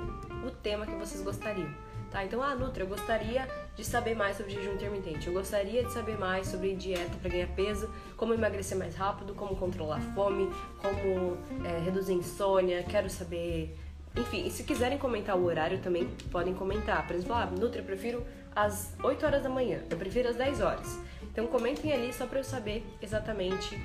[0.45, 1.73] o tema que vocês gostariam.
[2.11, 2.23] Tá?
[2.23, 5.27] Então, ah, Nutra, eu gostaria de saber mais sobre jejum intermitente.
[5.27, 9.55] Eu gostaria de saber mais sobre dieta para ganhar peso, como emagrecer mais rápido, como
[9.55, 10.49] controlar a fome,
[10.81, 12.83] como é, reduzir insônia.
[12.83, 13.77] Quero saber.
[14.15, 17.05] Enfim, se quiserem comentar o horário também, podem comentar.
[17.05, 18.25] Por exemplo, ah, Nutra, eu prefiro
[18.55, 20.99] às 8 horas da manhã, eu prefiro às 10 horas.
[21.31, 23.79] Então comentem ali só para eu saber exatamente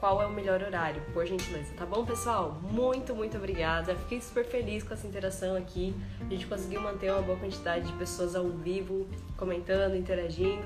[0.00, 2.58] qual é o melhor horário, por gentileza, tá bom, pessoal?
[2.62, 3.94] Muito, muito obrigada.
[3.94, 5.94] Fiquei super feliz com essa interação aqui.
[6.22, 9.06] A gente conseguiu manter uma boa quantidade de pessoas ao vivo,
[9.36, 10.64] comentando, interagindo.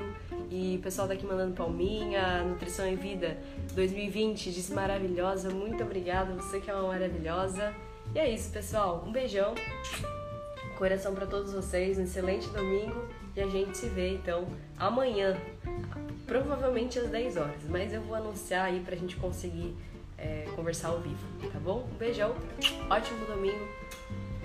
[0.48, 3.36] E o pessoal tá aqui mandando palminha, Nutrição em Vida
[3.74, 5.50] 2020, disse maravilhosa.
[5.50, 7.74] Muito obrigada, você que é uma maravilhosa.
[8.14, 9.02] E é isso, pessoal.
[9.04, 9.52] Um beijão.
[10.78, 14.46] Coração para todos vocês, um excelente domingo e a gente se vê então
[14.76, 15.36] amanhã
[16.26, 19.74] provavelmente às 10 horas, mas eu vou anunciar aí pra gente conseguir
[20.16, 21.88] é, conversar ao vivo, tá bom?
[21.92, 22.34] Um beijão,
[22.88, 23.68] ótimo domingo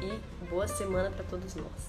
[0.01, 1.88] e boa semana para todos nós.